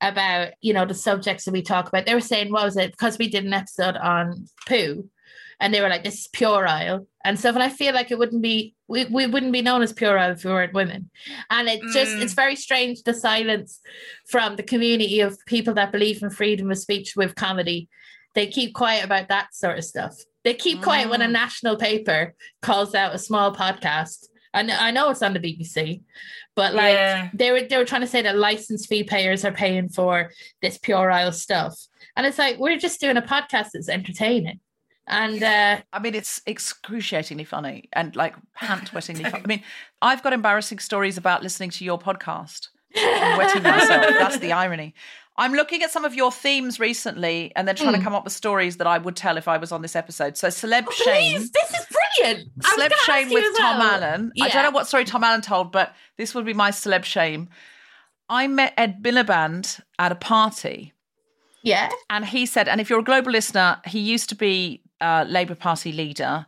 [0.08, 2.92] about, you know, the subjects that we talk about, they were saying, what was it?
[2.92, 5.08] Because we did an episode on poo.
[5.60, 7.54] And they were like, this is puerile and stuff.
[7.54, 10.44] And I feel like it wouldn't be, we, we wouldn't be known as puerile if
[10.44, 11.10] we weren't women.
[11.48, 12.22] And it just, Mm.
[12.22, 13.80] it's very strange the silence
[14.28, 17.88] from the community of people that believe in freedom of speech with comedy.
[18.34, 20.16] They keep quiet about that sort of stuff.
[20.42, 21.32] They keep quiet when a Mm.
[21.32, 24.26] national paper calls out a small podcast.
[24.54, 26.00] And I know it's on the BBC,
[26.54, 27.28] but like Yeah.
[27.34, 30.30] they were they were trying to say that license fee payers are paying for
[30.62, 31.78] this pure puerile stuff.
[32.16, 34.60] And it's like we're just doing a podcast that's entertaining.
[35.06, 39.42] And uh I mean, it's excruciatingly funny and like pant-wettingly funny.
[39.44, 39.62] I mean,
[40.00, 42.68] I've got embarrassing stories about listening to your podcast.
[42.96, 44.06] I'm wetting myself.
[44.18, 44.94] That's the irony.
[45.36, 48.32] I'm looking at some of your themes recently and then trying to come up with
[48.32, 50.36] stories that I would tell if I was on this episode.
[50.36, 51.38] So, celeb shame.
[51.40, 52.03] please, this is brilliant.
[52.22, 54.02] Was Celeb shame with as Tom well.
[54.02, 54.32] Allen.
[54.40, 57.48] I don't know what story Tom Allen told, but this would be my celeb shame.
[58.28, 60.92] I met Ed Miliband at a party
[61.62, 61.90] Yeah.
[62.08, 65.54] and he said, and if you're a global listener, he used to be a Labour
[65.54, 66.46] Party leader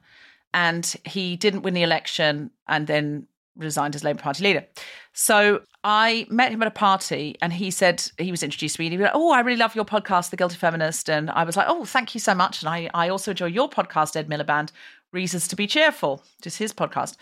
[0.54, 4.64] and he didn't win the election and then resigned as Labour Party leader.
[5.12, 8.86] So I met him at a party and he said, he was introduced to me
[8.86, 11.08] and he was like, Oh, I really love your podcast, The Guilty Feminist.
[11.10, 12.62] And I was like, Oh, thank you so much.
[12.62, 14.72] And I, I also enjoy your podcast, Ed Miliband,
[15.16, 17.16] Reasons to Be Cheerful, just his podcast.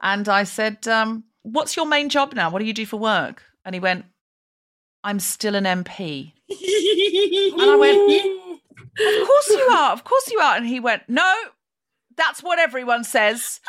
[0.00, 2.48] And I said, um, What's your main job now?
[2.48, 3.42] What do you do for work?
[3.64, 4.04] And he went,
[5.02, 6.32] I'm still an MP.
[7.52, 9.92] And I went, Of course you are.
[9.92, 10.56] Of course you are.
[10.56, 11.34] And he went, No,
[12.20, 13.60] that's what everyone says.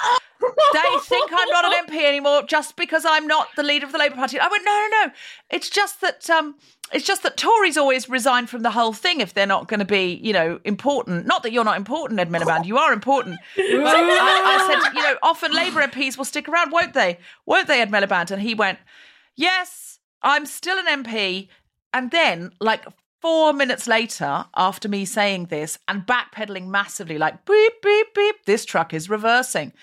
[0.74, 3.97] They think I'm not an MP anymore just because I'm not the leader of the
[3.97, 4.39] Labour Party.
[4.39, 5.14] I went, No, no, no.
[5.49, 6.56] It's just that um
[6.91, 9.86] it's just that Tories always resign from the whole thing if they're not going to
[9.86, 11.26] be, you know, important.
[11.26, 12.66] Not that you're not important, Ed Miliband.
[12.66, 13.39] You are important.
[13.58, 17.18] I, I said, you know, often Labour MPs will stick around, won't they?
[17.45, 18.32] Won't they, Ed Miliband?
[18.32, 18.80] And he went,
[19.36, 21.47] Yes, I'm still an MP.
[21.93, 22.86] And then, like
[23.22, 28.65] four minutes later, after me saying this and backpedaling massively, like beep, beep, beep, this
[28.65, 29.74] truck is reversing.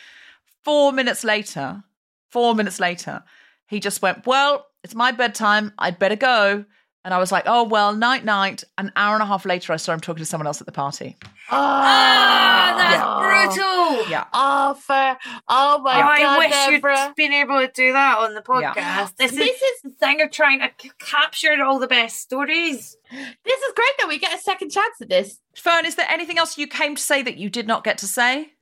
[0.63, 1.85] Four minutes later,
[2.31, 3.23] four minutes later,
[3.67, 5.73] he just went, Well, it's my bedtime.
[5.79, 6.65] I'd better go.
[7.05, 8.65] And I was like, Oh, well, night, night.
[8.77, 10.73] An hour and a half later, I saw him talking to someone else at the
[10.73, 11.17] party.
[11.51, 13.55] Ah, that's Yeah.
[13.55, 14.11] brutal.
[14.11, 14.25] Yeah.
[14.33, 15.17] Oh, for
[15.49, 17.07] oh my Oh, I god, wish Deborah.
[17.07, 18.75] you'd been able to do that on the podcast.
[18.77, 19.09] Yeah.
[19.17, 22.97] This, is, This is- the thing of trying to c- capture all the best stories.
[23.11, 25.39] This is great that we get a second chance at this.
[25.57, 28.07] Fern, is there anything else you came to say that you did not get to
[28.09, 28.53] say?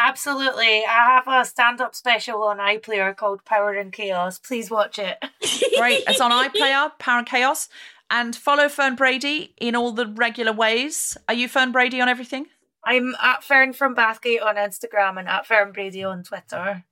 [0.00, 0.84] Absolutely.
[0.84, 4.38] I have a stand up special on iPlayer called Power and Chaos.
[4.38, 5.18] Please watch it.
[5.76, 6.04] Great.
[6.06, 7.68] It's on iPlayer, Power and Chaos.
[8.08, 11.18] And follow Fern Brady in all the regular ways.
[11.26, 12.46] Are you Fern Brady on everything?
[12.84, 16.84] I'm at Fern from Bathgate on Instagram and at Fern Brady on Twitter.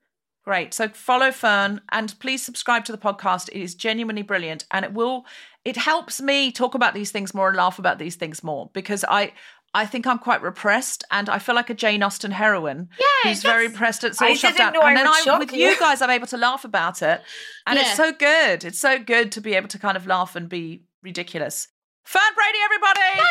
[0.44, 0.74] Great.
[0.74, 3.48] So follow Fern and please subscribe to the podcast.
[3.48, 5.26] It is genuinely brilliant and it will
[5.64, 9.04] it helps me talk about these things more and laugh about these things more because
[9.08, 9.32] I
[9.76, 13.42] I think I'm quite repressed and I feel like a Jane Austen heroine Yeah, who's
[13.42, 14.04] very repressed.
[14.04, 14.74] It's all down.
[14.74, 15.68] and then I, with you.
[15.68, 17.20] you guys, I'm able to laugh about it.
[17.66, 17.82] And Yeah.
[17.84, 18.64] it's so good.
[18.64, 21.68] It's so good to be able to kind of laugh and be ridiculous.
[22.06, 23.28] Fern Brady, everybody!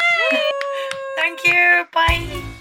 [1.17, 1.85] Thank you.
[1.91, 2.54] Bye.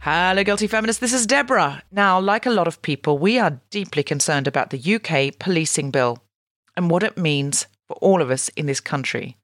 [0.00, 1.00] Hello, Guilty Feminists.
[1.00, 1.82] This is Deborah.
[1.90, 6.22] Now, like a lot of people, we are deeply concerned about the UK policing bill
[6.76, 9.36] and what it means for all of us in this country.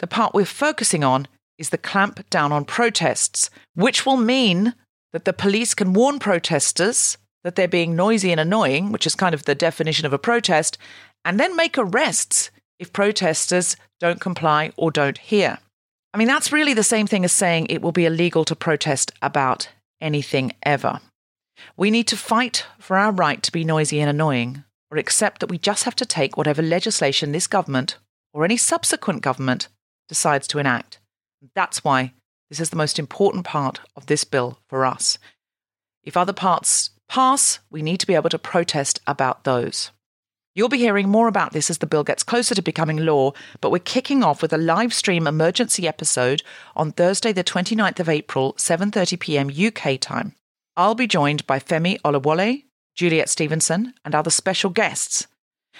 [0.00, 4.74] The part we're focusing on is the clamp down on protests, which will mean
[5.14, 9.34] that the police can warn protesters that they're being noisy and annoying, which is kind
[9.34, 10.76] of the definition of a protest,
[11.24, 15.58] and then make arrests if protesters don't comply or don't hear.
[16.12, 19.10] I mean, that's really the same thing as saying it will be illegal to protest
[19.22, 19.68] about
[20.02, 21.00] anything ever.
[21.76, 25.48] We need to fight for our right to be noisy and annoying, or accept that
[25.48, 27.96] we just have to take whatever legislation this government
[28.34, 29.68] or any subsequent government
[30.08, 30.98] decides to enact.
[31.54, 32.12] That's why
[32.50, 35.18] this is the most important part of this bill for us.
[36.04, 39.90] If other parts pass, we need to be able to protest about those.
[40.54, 43.32] You'll be hearing more about this as the bill gets closer to becoming law,
[43.62, 46.42] but we're kicking off with a live stream emergency episode
[46.76, 49.48] on Thursday the 29th of April, 7:30 p.m.
[49.48, 50.34] UK time.
[50.76, 55.26] I'll be joined by Femi Oluwole, Juliet Stevenson, and other special guests.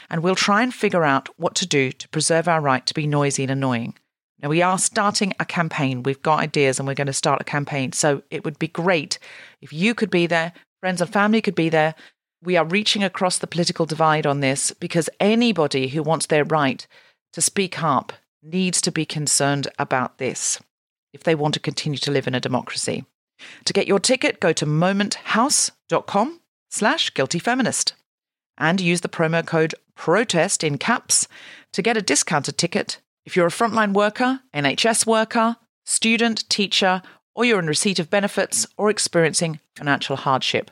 [0.08, 3.06] and we'll try and figure out what to do to preserve our right to be
[3.06, 3.94] noisy and annoying.
[4.42, 6.02] Now, we are starting a campaign.
[6.02, 7.92] We've got ideas and we're going to start a campaign.
[7.92, 9.18] So it would be great
[9.60, 11.94] if you could be there, friends and family could be there.
[12.44, 16.84] We are reaching across the political divide on this because anybody who wants their right
[17.32, 18.12] to speak up
[18.42, 20.60] needs to be concerned about this
[21.12, 23.04] if they want to continue to live in a democracy.
[23.64, 26.40] To get your ticket, go to momenthouse.com
[26.70, 27.92] slash guiltyfeminist
[28.58, 31.28] and use the promo code PROTEST in caps
[31.72, 37.02] to get a discounted ticket if you're a frontline worker, NHS worker, student, teacher,
[37.34, 40.70] or you're in receipt of benefits or experiencing financial hardship.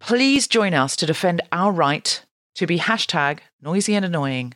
[0.00, 2.22] Please join us to defend our right
[2.54, 4.54] to be hashtag noisy and annoying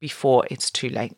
[0.00, 1.16] before it's too late.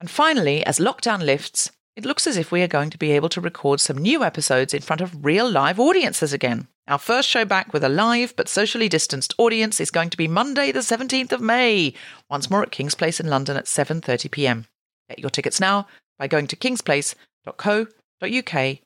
[0.00, 3.30] And finally, as lockdown lifts, it looks as if we are going to be able
[3.30, 6.68] to record some new episodes in front of real live audiences again.
[6.86, 10.28] Our first show back with a live but socially distanced audience is going to be
[10.28, 11.94] Monday the 17th of May,
[12.30, 14.66] once more at King's Place in London at 7:30 p.m.
[15.08, 15.88] Get your tickets now
[16.18, 18.78] by going to kingsplace.co.uk.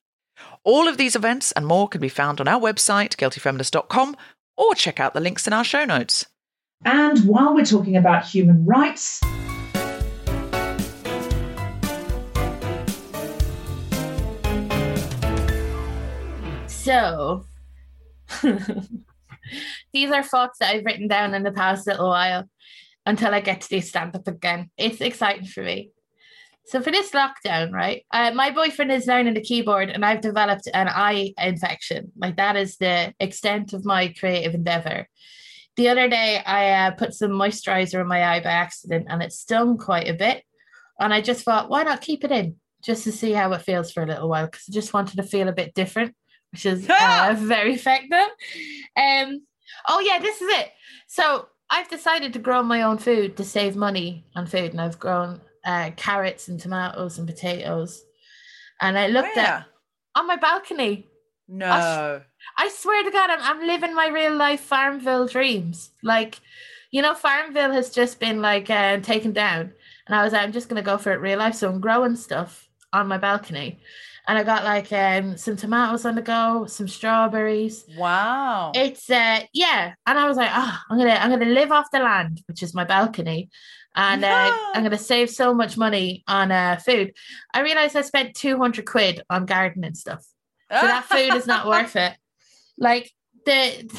[0.65, 4.17] All of these events and more can be found on our website guiltyfeminist.com
[4.57, 6.27] or check out the links in our show notes.
[6.85, 9.21] And while we're talking about human rights,
[16.81, 17.45] So,
[19.93, 22.49] these are thoughts that I've written down in the past little while
[23.05, 24.71] until I get to do stand up again.
[24.79, 25.91] It's exciting for me.
[26.71, 30.69] So, for this lockdown, right, uh, my boyfriend is learning the keyboard and I've developed
[30.73, 32.13] an eye infection.
[32.17, 35.09] Like, that is the extent of my creative endeavor.
[35.77, 39.33] The other day, I uh, put some moisturizer in my eye by accident and it
[39.33, 40.45] stung quite a bit.
[41.01, 42.55] And I just thought, why not keep it in
[42.85, 44.47] just to see how it feels for a little while?
[44.47, 46.15] Because I just wanted to feel a bit different
[46.53, 48.29] which is uh, very effective.
[48.97, 49.43] Um,
[49.89, 50.71] oh yeah, this is it.
[51.07, 54.99] So I've decided to grow my own food to save money on food, and I've
[54.99, 58.03] grown uh, carrots and tomatoes and potatoes.
[58.81, 59.47] And I looked Where?
[59.47, 59.67] at
[60.15, 61.07] on my balcony.
[61.49, 62.23] no.
[62.57, 65.91] I swear to God, I'm, I'm living my real life Farmville dreams.
[66.03, 66.41] Like,
[66.91, 69.73] you know, Farmville has just been like uh, taken down,
[70.07, 71.55] and I was like, I'm just gonna go for it real life.
[71.55, 73.79] So I'm growing stuff on my balcony,
[74.27, 77.85] and I got like um some tomatoes on the go, some strawberries.
[77.97, 78.73] Wow.
[78.75, 82.01] It's uh yeah, and I was like, oh, I'm gonna I'm gonna live off the
[82.01, 83.51] land, which is my balcony,
[83.97, 87.13] and uh, I'm gonna save so much money on uh food.
[87.53, 90.25] I realized I spent 200 quid on gardening stuff,
[90.71, 92.15] so that food is not worth it.
[92.83, 93.13] Like
[93.45, 93.91] the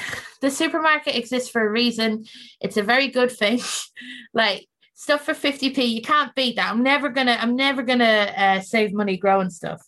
[0.42, 2.26] the supermarket exists for a reason.
[2.60, 3.62] It's a very good thing.
[4.34, 6.72] like stuff for 50p, you can't beat that.
[6.72, 9.82] I'm never gonna I'm never gonna uh, save money growing stuff,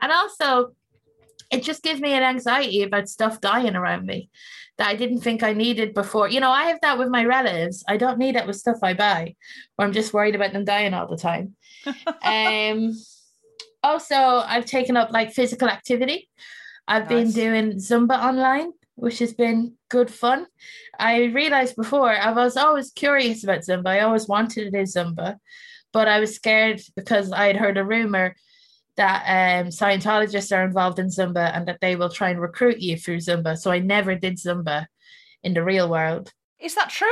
[0.00, 0.72] and also
[1.50, 4.30] it just gives me an anxiety about stuff dying around me
[4.80, 6.30] that I didn't think I needed before.
[6.30, 7.84] You know, I have that with my relatives.
[7.86, 9.34] I don't need it with stuff I buy,
[9.76, 11.54] or I'm just worried about them dying all the time.
[12.22, 12.94] um,
[13.82, 16.30] also, I've taken up like physical activity.
[16.88, 20.46] I've been doing Zumba online, which has been good fun.
[20.98, 23.88] I realized before I was always curious about Zumba.
[23.88, 25.36] I always wanted to do Zumba,
[25.92, 28.34] but I was scared because I had heard a rumor
[28.96, 32.96] that um, Scientologists are involved in Zumba and that they will try and recruit you
[32.96, 33.56] through Zumba.
[33.56, 34.86] So I never did Zumba
[35.42, 36.32] in the real world.
[36.58, 37.08] Is that true?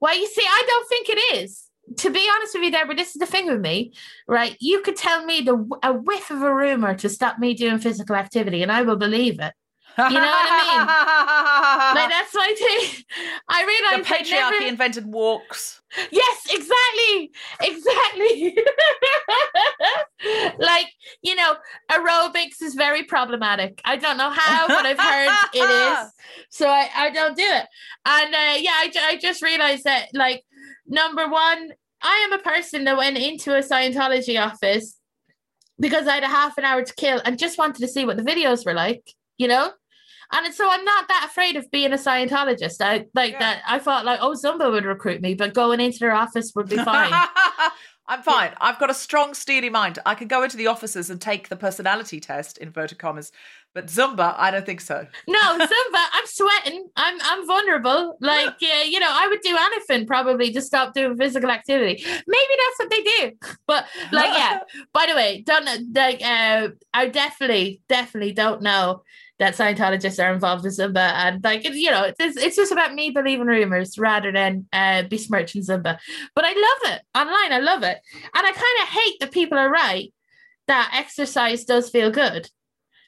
[0.00, 1.64] Well, you see, I don't think it is.
[1.98, 3.92] To be honest with you, Deborah, this is the thing with me,
[4.26, 4.56] right?
[4.60, 8.14] You could tell me the a whiff of a rumor to stop me doing physical
[8.14, 9.54] activity, and I will believe it.
[9.98, 10.88] You know what I mean?
[11.98, 13.04] Like that's my thing.
[13.48, 15.80] I realized the patriarchy never- invented walks.
[16.10, 17.32] Yes, exactly.
[17.62, 18.58] Exactly.
[20.58, 20.86] like,
[21.22, 21.56] you know,
[21.90, 23.80] aerobics is very problematic.
[23.84, 26.12] I don't know how, but I've heard it is.
[26.50, 27.66] So I, I don't do it.
[28.04, 30.44] And uh, yeah, I, I just realized that, like,
[30.86, 31.72] number one,
[32.02, 34.96] I am a person that went into a Scientology office
[35.80, 38.16] because I had a half an hour to kill and just wanted to see what
[38.18, 39.72] the videos were like, you know?
[40.32, 42.80] And so I'm not that afraid of being a Scientologist.
[42.80, 43.38] I like Yeah.
[43.38, 43.62] that.
[43.66, 46.76] I thought like, oh, Zumba would recruit me, but going into their office would be
[46.84, 47.12] fine.
[48.10, 48.52] I'm fine.
[48.58, 49.98] I've got a strong, steely mind.
[50.06, 53.32] I could go into the offices and take the personality test, inverted commas.
[53.74, 55.06] But Zumba, I don't think so.
[55.28, 55.68] no, Zumba,
[56.12, 56.88] I'm sweating.
[56.96, 58.16] I'm I'm vulnerable.
[58.22, 62.02] Like, yeah, you know, I would do anything probably to stop doing physical activity.
[62.02, 63.32] Maybe that's what they do.
[63.66, 64.60] But like, yeah.
[64.94, 69.02] By the way, don't like uh, I definitely, definitely don't know
[69.38, 72.94] that Scientologists are involved in Zumba, and like it's, you know, it's it's just about
[72.94, 75.98] me believing rumors rather than uh, besmirching Zumba.
[76.34, 77.52] But I love it online.
[77.52, 80.12] I love it, and I kind of hate that people are right
[80.66, 82.50] that exercise does feel good.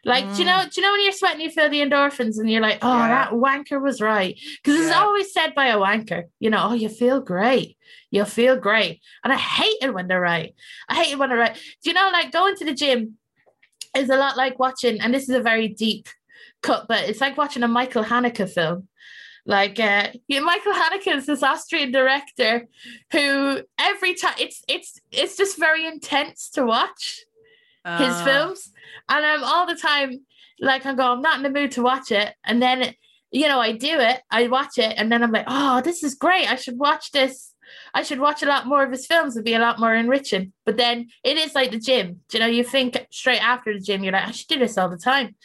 [0.06, 2.50] Like, do you know, do you know when you're sweating, you feel the endorphins, and
[2.50, 3.08] you're like, oh, Yeah.
[3.08, 4.98] that wanker was right, because it's Yeah.
[4.98, 7.76] always said by a wanker, you know, oh, you feel great,
[8.10, 10.54] you feel great, and I hate it when they're right.
[10.88, 11.54] I hate it when they're right.
[11.82, 13.18] Do you know, like going to the gym
[13.94, 16.08] is a lot like watching, and this is a very deep
[16.62, 18.88] cut, but it's like watching a Michael Haneke film.
[19.46, 22.66] Like uh, yeah, Michael Haneke is this Austrian director
[23.10, 27.24] who every time it's it's it's just very intense to watch
[27.84, 28.22] his Ah.
[28.24, 28.70] films,
[29.08, 30.26] and I'm all the time
[30.60, 32.94] like I go, I'm not in the mood to watch it, and then
[33.30, 36.14] you know I do it, I watch it, and then I'm like, oh, this is
[36.14, 37.54] great, I should watch this.
[37.94, 39.36] I should watch a lot more of his films.
[39.36, 40.52] It'd be a lot more enriching.
[40.66, 42.20] But then it is like the gym.
[42.28, 44.76] Do you know, you think straight after the gym, you're like, I should do this
[44.76, 45.36] all the time.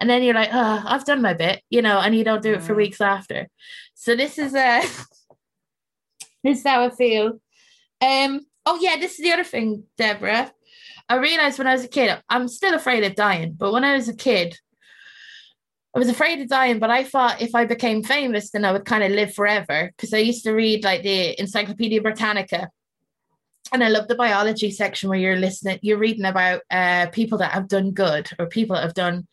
[0.00, 2.54] And then you're like, oh, I've done my bit, you know, and you don't do
[2.54, 2.78] it for Mm.
[2.78, 3.48] weeks after.
[3.94, 4.80] So this is uh
[6.42, 7.40] this is how I feel.
[8.00, 10.50] Um, oh yeah, this is the other thing, Deborah.
[11.08, 13.94] I realized when I was a kid, I'm still afraid of dying, but when I
[13.94, 14.58] was a kid,
[15.94, 18.84] I was afraid of dying, but I thought if I became famous, then I would
[18.84, 19.90] kind of live forever.
[19.96, 22.70] Because I used to read like the Encyclopedia Britannica.
[23.72, 27.52] And I love the biology section where you're listening, you're reading about uh, people that
[27.52, 29.26] have done good or people that have done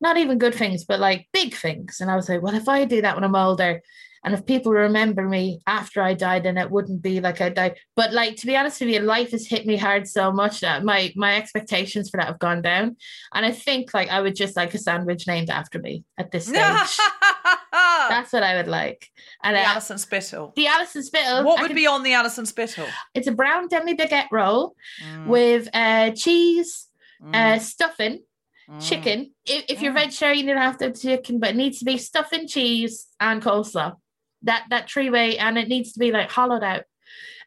[0.00, 2.00] not even good things, but like big things.
[2.00, 3.80] And I was like, well, if I do that when I'm older,
[4.24, 7.76] and if people remember me after I died, then it wouldn't be like I died.
[7.94, 10.82] But like to be honest with you, life has hit me hard so much that
[10.84, 12.96] my my expectations for that have gone down.
[13.32, 16.46] And I think like I would just like a sandwich named after me at this
[16.48, 16.98] stage.
[17.72, 19.08] That's what I would like.
[19.44, 20.52] And the uh, Alison Spittle.
[20.56, 21.44] the Alison Spittle.
[21.44, 22.88] What would could- be on the Alison Spittle?
[23.14, 26.88] It's a brown demi baguette roll Mm, with uh, cheese,
[27.22, 28.22] mm, uh, stuffing,
[28.70, 28.80] mm.
[28.80, 29.32] chicken.
[29.44, 30.00] If, if you're Mm.
[30.04, 33.42] vegetarian, you don't have to have chicken, but it needs to be stuffing, cheese, and
[33.42, 33.96] coleslaw.
[34.42, 36.84] That that three way, and it needs to be like hollowed out.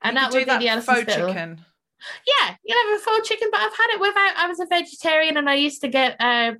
[0.01, 1.27] And You that would be the Alison faux Spittle.
[1.33, 1.65] chicken.
[2.25, 4.33] Yeah, you know, have a faux chicken, but I've had it without.
[4.37, 6.53] I was a vegetarian, and I used to get, uh,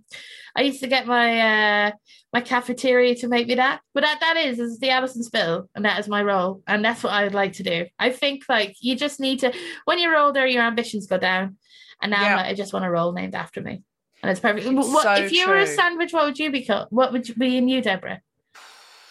[0.56, 1.92] I used to get my uh,
[2.34, 3.80] my cafeteria to make me that.
[3.94, 7.04] But that that is is the Alison Spittle, and that is my role, and that's
[7.04, 7.86] what I'd like to do.
[7.98, 9.54] I think like you just need to,
[9.86, 11.58] when you're older, your ambitions go down,
[12.02, 12.36] and now Yeah.
[12.36, 13.82] like, I just want a role named after me,
[14.22, 14.68] and it's perfect.
[14.72, 16.12] What so if you were a sandwich?
[16.14, 16.88] What would you be called?
[16.90, 18.22] What would you be in you, Deborah?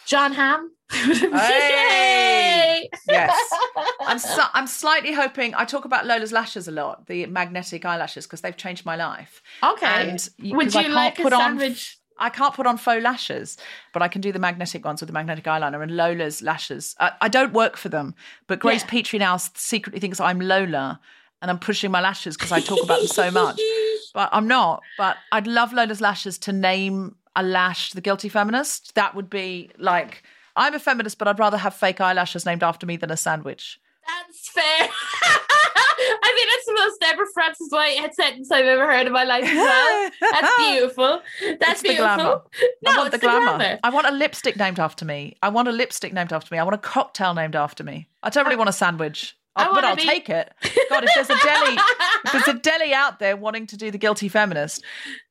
[0.05, 0.71] John Hamm.
[0.91, 2.89] Hey!
[3.07, 3.37] Yes.
[4.01, 5.53] I'm so, I'm slightly hoping.
[5.55, 9.41] I talk about Lola's lashes a lot, the magnetic eyelashes, because they've changed my life.
[9.63, 10.09] okay.
[10.09, 11.97] And y- would you like a put on- sandwich?
[12.21, 13.57] I can't put on faux lashes,
[13.93, 16.93] but I can do the magnetic ones with the magnetic eyeliner and Lola's lashes.
[16.99, 18.13] I, I don't work for them,
[18.47, 18.89] but Grace Yeah.
[18.89, 20.99] Petrie now secretly thinks I'm Lola
[21.41, 23.59] and I'm pushing my lashes because I talk about them so much.
[24.19, 24.83] But I'm not.
[24.97, 28.93] But I'd love Lola's lashes to name a lash the guilty feminist.
[28.95, 30.23] That would be like,
[30.57, 33.79] I'm a feminist, but I'd rather have fake eyelashes named after me than a sandwich.
[34.05, 34.63] That's fair.
[36.01, 39.45] I think that's the most Deborah Frances Whitehead sentence I've ever heard in my life
[39.45, 40.11] as well.
[40.33, 41.21] That's beautiful.
[41.61, 42.15] That's It's the beautiful.
[42.17, 42.41] glamour.
[42.83, 43.57] No, I want the glamour.
[43.57, 43.79] glamour.
[43.85, 45.37] I want a lipstick named after me.
[45.41, 46.59] I want a lipstick named after me.
[46.59, 48.09] I want a cocktail named after me.
[48.21, 50.51] I don't really want a sandwich, I but I'll be- take it.
[50.89, 51.77] God, if there's a deli,
[52.25, 54.83] if there's a deli out there wanting to do the guilty feminist,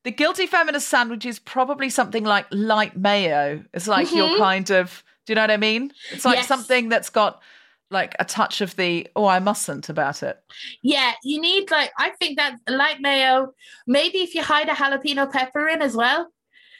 [0.04, 3.62] the guilty feminist sandwich is probably something like light mayo.
[3.74, 5.02] It's like your kind of.
[5.26, 5.92] Do you know what I mean?
[6.12, 6.40] It's like Mm-hmm.
[6.40, 6.48] Yes.
[6.48, 7.42] something that's got
[7.90, 10.38] like a touch of the oh I mustn't about it.
[10.82, 13.52] Yeah, you need like I think that light mayo.
[13.86, 16.30] Maybe if you hide a jalapeno pepper in as well,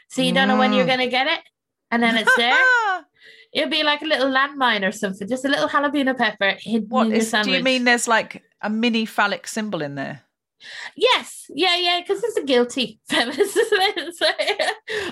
[0.09, 0.89] so you don't know when you're Mm.
[0.89, 1.41] gonna get it,
[1.91, 2.57] and then it's there.
[3.53, 7.07] It'll be like a little landmine or something, just a little jalapeno pepper hidden what
[7.07, 7.25] in is?
[7.25, 7.59] Do sandwich.
[7.59, 10.23] you mean there's like a mini phallic symbol in there?
[10.97, 13.57] Yes, yeah, yeah, because it's a guilty feminist.
[13.57, 14.15] isn't it?
[14.17, 14.27] So,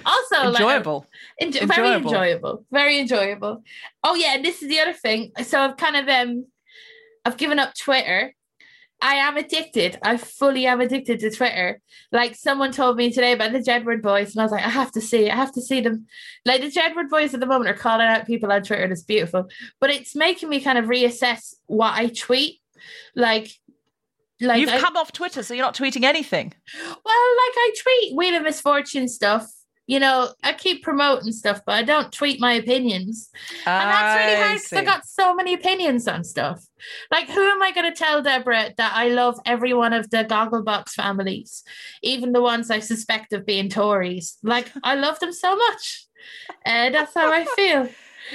[0.05, 1.07] also, like, Enjoyable.
[1.41, 2.09] Very Enjoyable.
[2.11, 3.63] enjoyable very enjoyable
[4.03, 6.47] oh yeah and this is the other thing so i've kind of um
[7.25, 8.35] i've given up twitter
[9.03, 9.99] i am addicted.
[10.03, 11.81] I fully am addicted to twitter.
[12.13, 14.93] Like someone told me today about the jedward boys and i was like i have
[14.93, 16.07] to see i have to see them.
[16.45, 19.03] Like the jedward boys at the moment are calling out people on twitter and it's
[19.03, 19.49] beautiful.
[19.81, 22.61] But it's making me kind of reassess what i tweet.
[23.15, 23.51] Like
[24.41, 26.53] like You've I- come off Twitter, so you're not tweeting anything.
[26.83, 27.05] well, like
[27.57, 29.47] I tweet Wheel of Misfortune stuff.
[29.87, 33.31] You know, I keep promoting stuff, but I don't tweet my opinions.
[33.65, 36.67] And that's really hard because I got so many opinions on stuff.
[37.11, 40.25] Like, who am I going to tell Deborah that I love every one of the
[40.25, 41.63] Gogglebox families,
[42.03, 44.39] even the ones I suspect of being Tories?
[44.43, 46.07] Like, I love them so much.
[46.65, 47.89] And that's how I feel.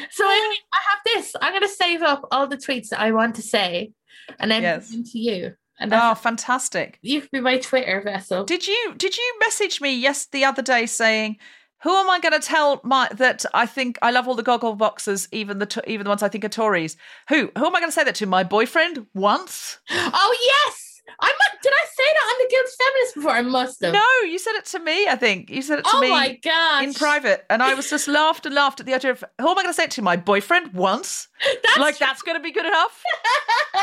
[0.10, 1.36] So I, I have this.
[1.41, 3.91] I'm going to save up all the tweets that I want to say
[4.40, 4.90] and then Yes.
[4.90, 5.53] to you.
[5.82, 6.99] And Oh, fantastic!
[7.02, 8.44] you can be my Twitter vessel.
[8.45, 11.38] Did you did you message me yes the other day saying
[11.84, 14.76] who am I going to tell my that I think I love all the goggle
[14.76, 16.95] boxes, even the even the ones I think are Tories?
[17.30, 18.28] Who who am I going to say that to?
[18.28, 19.80] My boyfriend once?
[19.90, 20.38] Oh
[20.68, 23.32] yes, I mu- did I say that on the Guilty Feminist before?
[23.32, 23.94] I must have.
[23.94, 25.08] No, you said it to me.
[25.08, 26.84] I think you said it to Oh me my gosh.
[26.84, 29.58] in private, and I was just laughed and laughed at the idea of who am
[29.58, 30.02] I going to say it to?
[30.02, 31.28] My boyfriend once?
[31.64, 33.04] That's like that's going to be good enough?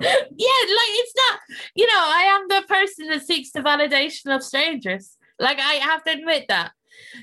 [0.00, 1.40] yeah, like it's not.
[1.74, 5.16] You know, I am the person that seeks the validation of strangers.
[5.38, 6.72] Like I have to admit that.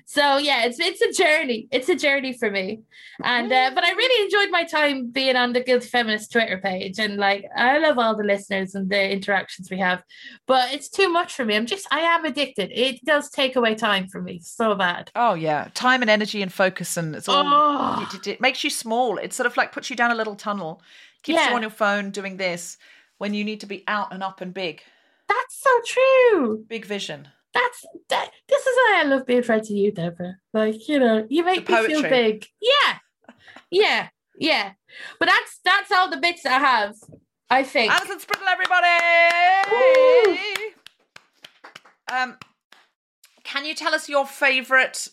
[0.06, 1.68] So yeah, it's it's a journey.
[1.72, 2.82] It's a journey for me,
[3.24, 7.00] and uh, but I really enjoyed my time being on the Guilty Feminist Twitter page,
[7.00, 10.04] and like I love all the listeners and the interactions we have.
[10.46, 11.56] But it's too much for me.
[11.56, 12.72] I'm just I am addicted.
[12.74, 15.12] It does take away time from me so bad.
[15.16, 17.44] Oh yeah, time and energy and focus, and it's all.
[17.46, 18.10] Oh.
[18.14, 19.18] It, it makes you small.
[19.18, 20.82] It sort of like puts you down a little tunnel,
[21.24, 21.50] keeps Yeah.
[21.50, 22.78] you on your phone doing this
[23.18, 24.82] when you need to be out and up and big,
[25.28, 26.66] That's so true.
[26.68, 27.28] big vision.
[27.58, 28.32] That's that.
[28.48, 30.38] This is why I love being friends with you, Deborah.
[30.54, 32.46] Like you know, you make me feel big.
[32.62, 32.98] Yeah,
[33.72, 34.10] yeah,
[34.40, 34.74] yeah.
[35.20, 36.96] But that's that's all the bits I have.
[37.50, 37.92] I think.
[37.92, 38.88] Alison Spittle, everybody!
[42.12, 42.38] Um,
[43.44, 45.08] can you tell us your favourite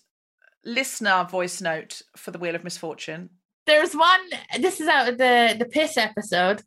[0.64, 3.30] listener voice note for the Wheel of Misfortune?
[3.66, 4.20] There's one.
[4.60, 6.62] This is out of the the piss episode.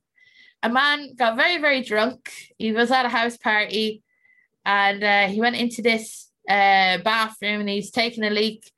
[0.64, 2.32] A man got very very drunk.
[2.58, 4.02] He was at a house party,
[4.68, 8.70] and uh, he went into this uh, bathroom and he's taking a leak.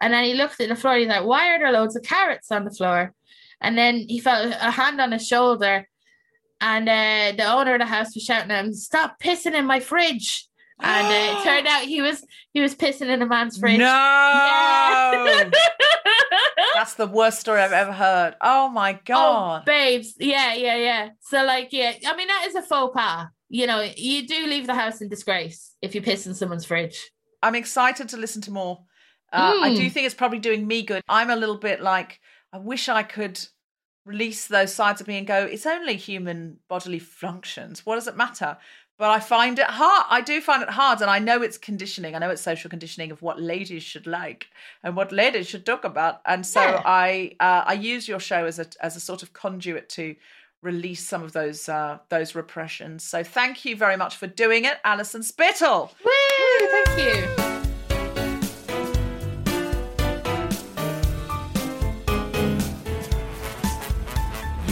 [0.00, 0.96] And then he looked at the floor.
[0.96, 3.12] He's like, "Why are there loads of carrots on the floor?"
[3.60, 5.88] And then he felt a hand on his shoulder,
[6.60, 9.80] and uh, the owner of the house was shouting at him, "Stop pissing in my
[9.80, 10.48] fridge!"
[10.80, 13.78] And uh, it turned out he was he was pissing in a man's fridge.
[13.78, 13.84] No!
[13.84, 15.50] Yeah.
[16.74, 18.34] That's the worst story I've ever heard.
[18.40, 19.62] Oh my God.
[19.62, 20.14] Oh, babes.
[20.18, 21.08] Yeah, yeah, yeah.
[21.20, 23.26] So, like, yeah, I mean, that is a faux pas.
[23.52, 27.10] You know, you do leave the house in disgrace if you piss in someone's fridge.
[27.42, 28.84] I'm excited to listen to more.
[29.30, 29.76] Uh, I Mm.
[29.76, 31.02] do think it's probably doing me good.
[31.06, 32.18] I'm a little bit like,
[32.50, 33.38] I wish I could
[34.06, 37.84] release those sides of me and go, it's only human bodily functions.
[37.84, 38.56] What does it matter?
[38.98, 40.06] But I find it hard.
[40.08, 41.02] I do find it hard.
[41.02, 42.14] And I know it's conditioning.
[42.14, 44.46] I know it's social conditioning of what ladies should like
[44.82, 46.22] and what ladies should talk about.
[46.24, 46.82] And so Yeah.
[46.86, 50.14] I uh, I use your show as a as a sort of conduit to
[50.62, 53.04] release some of those uh, those repressions.
[53.04, 55.92] So thank you very much for doing it, Alison Spittle.
[56.04, 56.68] Woo!
[56.68, 57.28] Thank you.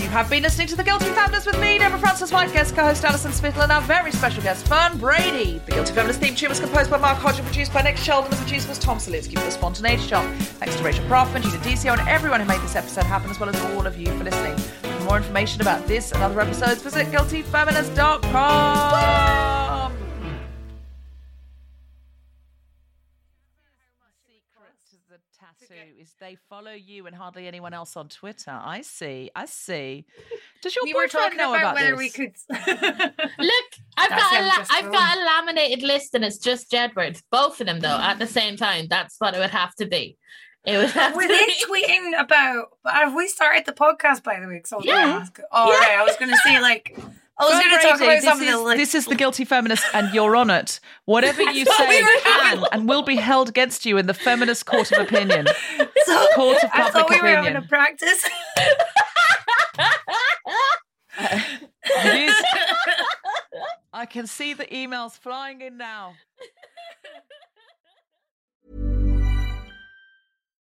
[0.01, 3.33] You have been listening to The Guilty Feminist with me, Deborah Frances-White, guest co-host Alison
[3.33, 5.61] Spittle, and our very special guest, Fern Brady.
[5.67, 8.29] The Guilty Feminist theme tune was composed by Mark Hodge and produced by Nick Sheldon.
[8.33, 10.25] And the producer was Tom Salinsky for the Spontaneity Shop.
[10.59, 13.51] Thanks to Rachel Proffman, Gina Decio, and everyone who made this episode happen, as well
[13.51, 14.60] as all of you for listening.
[15.21, 19.93] For more information about this and other episodes, visit guiltyfeminist.com.
[24.27, 28.51] secret to the tattoo is they follow you and hardly anyone else on Twitter.
[28.51, 29.31] I see.
[29.37, 30.07] I see.
[30.63, 31.99] Does your we boyfriend talking know about, about whether this?
[31.99, 32.35] we could.
[33.39, 33.65] Look,
[33.99, 37.23] I've That's got a la- I've got a laminated list and it's just Jedward.
[37.31, 38.87] Both of them though at the same time.
[38.89, 40.17] That's what it would have to be.
[40.67, 42.69] It would have Were they tweeting about?
[42.87, 44.61] Have we started the podcast by the way?
[44.61, 45.07] 'Cause I was Yeah.
[45.07, 45.41] gonna ask.
[45.51, 45.79] Oh, Yeah.
[45.79, 45.99] right.
[45.99, 46.95] I was going to say like
[47.39, 49.47] I was going to talk about some of the is, like, this is the guilty
[49.47, 50.79] feminist, and you're on it.
[51.07, 54.13] Whatever you thought we say can having- and will be held against you in the
[54.13, 55.47] feminist court of opinion.
[56.05, 57.69] so, court of public I thought we were having a opinion.
[57.69, 58.29] practice.
[61.19, 61.41] Uh,
[61.87, 62.35] it is.
[63.95, 66.15] I can see the emails flying in now.